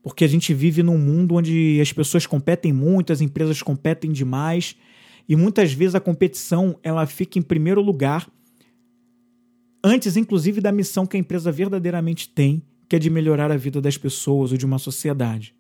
[0.03, 4.77] Porque a gente vive num mundo onde as pessoas competem muito, as empresas competem demais,
[5.29, 8.31] e muitas vezes a competição ela fica em primeiro lugar,
[9.83, 13.81] antes inclusive da missão que a empresa verdadeiramente tem, que é de melhorar a vida
[13.81, 15.55] das pessoas ou de uma sociedade.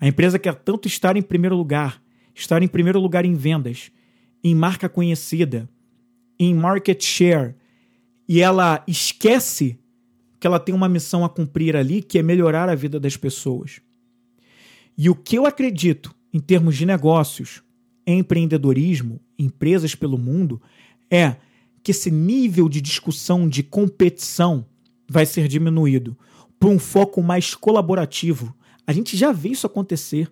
[0.00, 2.02] A empresa quer tanto estar em primeiro lugar,
[2.34, 3.90] estar em primeiro lugar em vendas,
[4.44, 5.68] em marca conhecida,
[6.38, 7.54] em market share,
[8.28, 9.78] e ela esquece
[10.38, 13.80] que ela tem uma missão a cumprir ali, que é melhorar a vida das pessoas.
[14.96, 17.62] E o que eu acredito em termos de negócios,
[18.06, 20.60] empreendedorismo, empresas pelo mundo,
[21.10, 21.36] é
[21.82, 24.66] que esse nível de discussão, de competição,
[25.08, 26.16] vai ser diminuído
[26.58, 28.54] para um foco mais colaborativo.
[28.86, 30.30] A gente já vê isso acontecer.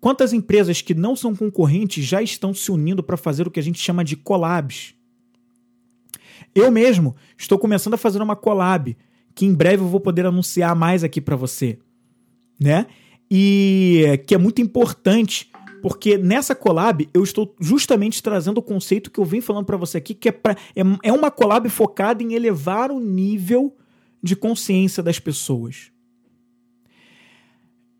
[0.00, 3.62] Quantas empresas que não são concorrentes já estão se unindo para fazer o que a
[3.62, 4.94] gente chama de collabs?
[6.54, 8.96] Eu mesmo estou começando a fazer uma collab
[9.34, 11.78] que em breve eu vou poder anunciar mais aqui para você,
[12.60, 12.86] né?
[13.30, 15.50] E que é muito importante
[15.82, 19.98] porque nessa collab eu estou justamente trazendo o conceito que eu venho falando para você
[19.98, 23.76] aqui, que é, pra, é, é uma collab focada em elevar o nível
[24.22, 25.90] de consciência das pessoas.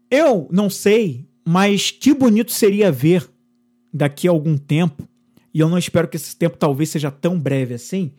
[0.08, 3.28] Eu não sei, mas que bonito seria ver
[3.92, 5.08] daqui a algum tempo,
[5.52, 8.12] e eu não espero que esse tempo talvez seja tão breve assim,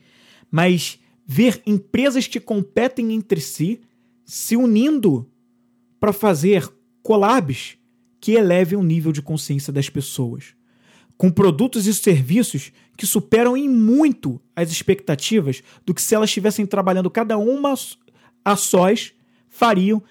[0.51, 3.81] mas ver empresas que competem entre si
[4.25, 5.29] se unindo
[5.99, 7.77] para fazer collabs
[8.19, 10.55] que elevem o nível de consciência das pessoas,
[11.17, 16.65] com produtos e serviços que superam em muito as expectativas do que se elas estivessem
[16.65, 17.73] trabalhando cada uma
[18.45, 19.13] a sós
[19.49, 20.01] fariam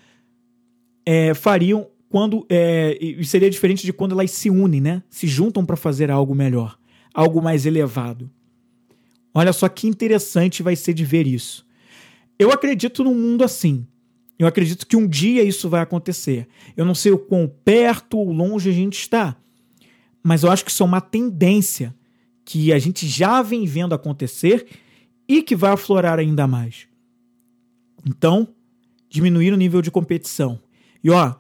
[1.05, 5.03] é, fariam quando é, seria diferente de quando elas se unem, né?
[5.09, 6.79] Se juntam para fazer algo melhor,
[7.13, 8.31] algo mais elevado.
[9.35, 11.67] Olha só que interessante vai ser de ver isso.
[12.39, 13.87] Eu acredito num mundo assim.
[14.39, 16.49] Eu acredito que um dia isso vai acontecer.
[16.77, 19.37] Eu não sei o quão perto ou longe a gente está,
[20.23, 21.95] mas eu acho que isso é uma tendência
[22.45, 24.67] que a gente já vem vendo acontecer
[25.29, 26.89] e que vai aflorar ainda mais.
[28.05, 28.49] Então,
[29.09, 30.61] diminuir o nível de competição.
[31.05, 31.35] E ó,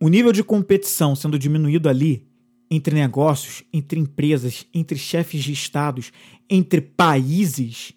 [0.00, 2.26] o nível de competição sendo diminuído ali
[2.70, 6.12] entre negócios, entre empresas, entre chefes de estados,
[6.48, 7.92] entre países,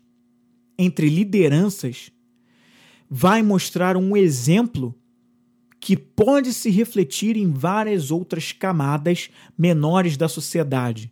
[0.77, 2.11] entre lideranças,
[3.09, 4.95] vai mostrar um exemplo
[5.79, 11.11] que pode se refletir em várias outras camadas menores da sociedade,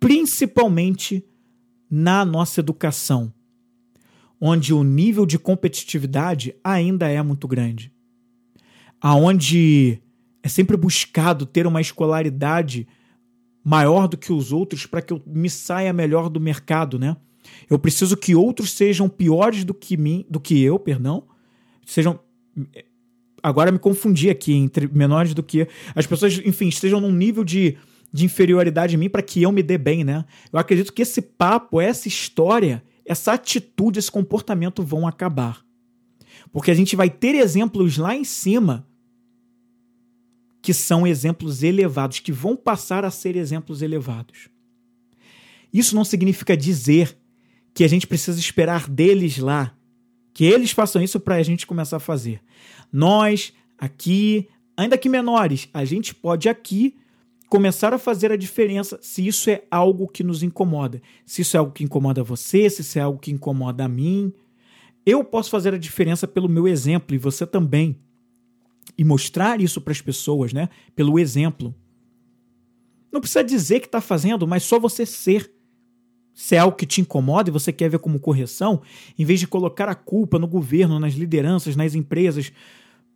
[0.00, 1.24] principalmente
[1.90, 3.32] na nossa educação
[4.46, 7.90] onde o nível de competitividade ainda é muito grande.
[9.00, 10.02] Aonde
[10.44, 12.86] é sempre buscado ter uma escolaridade
[13.64, 17.16] maior do que os outros para que eu me saia melhor do mercado, né?
[17.68, 21.24] Eu preciso que outros sejam piores do que mim, do que eu, perdão,
[21.86, 22.20] sejam
[23.42, 27.78] agora me confundi aqui entre menores do que as pessoas, enfim, estejam num nível de
[28.12, 30.24] de inferioridade em mim para que eu me dê bem, né?
[30.52, 35.64] Eu acredito que esse papo, essa história, essa atitude, esse comportamento vão acabar.
[36.52, 38.86] Porque a gente vai ter exemplos lá em cima
[40.64, 44.48] que são exemplos elevados, que vão passar a ser exemplos elevados.
[45.70, 47.18] Isso não significa dizer
[47.74, 49.76] que a gente precisa esperar deles lá,
[50.32, 52.40] que eles façam isso para a gente começar a fazer.
[52.90, 56.96] Nós, aqui, ainda que menores, a gente pode aqui
[57.50, 61.02] começar a fazer a diferença se isso é algo que nos incomoda.
[61.26, 64.32] Se isso é algo que incomoda você, se isso é algo que incomoda a mim.
[65.04, 67.98] Eu posso fazer a diferença pelo meu exemplo e você também.
[68.96, 70.68] E mostrar isso para as pessoas, né?
[70.94, 71.74] Pelo exemplo.
[73.12, 75.52] Não precisa dizer que está fazendo, mas só você ser.
[76.32, 78.82] Se é algo que te incomoda e você quer ver como correção,
[79.16, 82.52] em vez de colocar a culpa no governo, nas lideranças, nas empresas,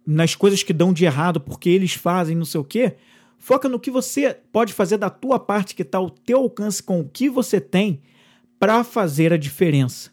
[0.07, 2.97] nas coisas que dão de errado porque eles fazem não sei o quê,
[3.37, 7.01] foca no que você pode fazer da tua parte, que está ao teu alcance com
[7.01, 8.01] o que você tem
[8.59, 10.11] para fazer a diferença.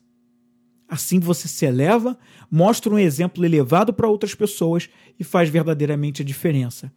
[0.87, 2.17] Assim você se eleva,
[2.49, 4.89] mostra um exemplo elevado para outras pessoas
[5.19, 6.91] e faz verdadeiramente a diferença.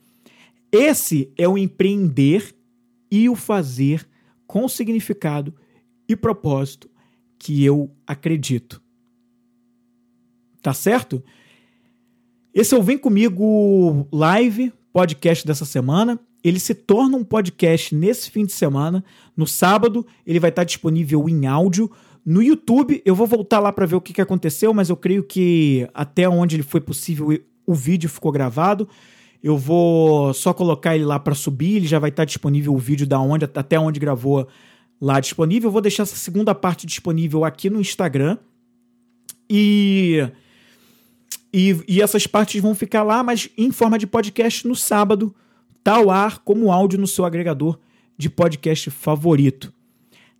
[0.70, 2.54] Esse é o empreender
[3.10, 4.06] e o fazer
[4.46, 5.54] com significado
[6.08, 6.90] e propósito
[7.38, 8.82] que eu acredito.
[10.60, 11.22] Tá certo?
[12.52, 16.18] Esse é o Vem Comigo Live, podcast dessa semana.
[16.42, 19.04] Ele se torna um podcast nesse fim de semana.
[19.36, 21.90] No sábado, ele vai estar disponível em áudio.
[22.24, 25.22] No YouTube, eu vou voltar lá para ver o que, que aconteceu, mas eu creio
[25.22, 27.28] que até onde ele foi possível,
[27.66, 28.88] o vídeo ficou gravado.
[29.42, 33.06] Eu vou só colocar ele lá para subir, ele já vai estar disponível o vídeo
[33.06, 34.48] da onde até onde gravou
[35.00, 35.68] lá disponível.
[35.68, 38.36] Eu vou deixar essa segunda parte disponível aqui no Instagram.
[39.48, 40.28] E,
[41.52, 45.34] e, e essas partes vão ficar lá, mas em forma de podcast no sábado,
[45.82, 47.78] tal ar como áudio no seu agregador
[48.18, 49.72] de podcast favorito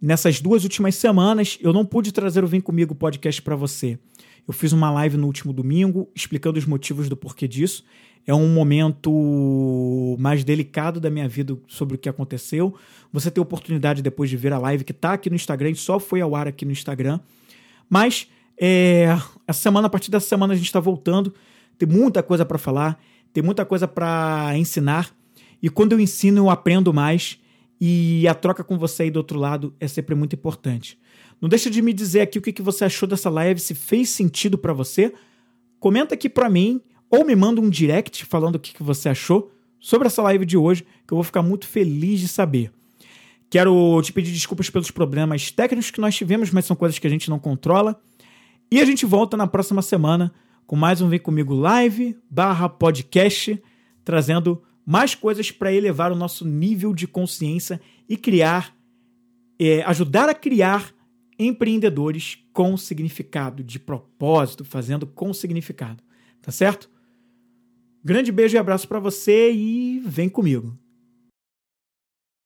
[0.00, 3.98] nessas duas últimas semanas, eu não pude trazer o Vem Comigo podcast para você.
[4.46, 7.84] Eu fiz uma live no último domingo explicando os motivos do porquê disso.
[8.26, 12.74] É um momento mais delicado da minha vida sobre o que aconteceu.
[13.12, 16.20] Você tem oportunidade depois de ver a live que está aqui no Instagram, só foi
[16.20, 17.20] ao ar aqui no Instagram.
[17.88, 18.28] Mas
[18.60, 19.16] é,
[19.46, 21.32] essa semana, a partir dessa semana, a gente está voltando.
[21.78, 23.00] Tem muita coisa para falar,
[23.32, 25.10] tem muita coisa para ensinar.
[25.62, 27.38] E quando eu ensino, eu aprendo mais
[27.80, 30.98] e a troca com você aí do outro lado é sempre muito importante.
[31.40, 34.58] Não deixa de me dizer aqui o que você achou dessa live, se fez sentido
[34.58, 35.12] para você.
[35.78, 40.08] Comenta aqui para mim ou me manda um direct falando o que você achou sobre
[40.08, 42.72] essa live de hoje, que eu vou ficar muito feliz de saber.
[43.48, 47.10] Quero te pedir desculpas pelos problemas técnicos que nós tivemos, mas são coisas que a
[47.10, 47.98] gente não controla.
[48.70, 50.32] E a gente volta na próxima semana
[50.66, 53.62] com mais um Vem Comigo Live barra podcast,
[54.04, 57.78] trazendo mais coisas para elevar o nosso nível de consciência
[58.08, 58.74] e criar,
[59.58, 60.94] é, ajudar a criar
[61.38, 66.02] empreendedores com significado, de propósito, fazendo com significado.
[66.40, 66.88] Tá certo?
[68.02, 70.74] Grande beijo e abraço para você e vem comigo.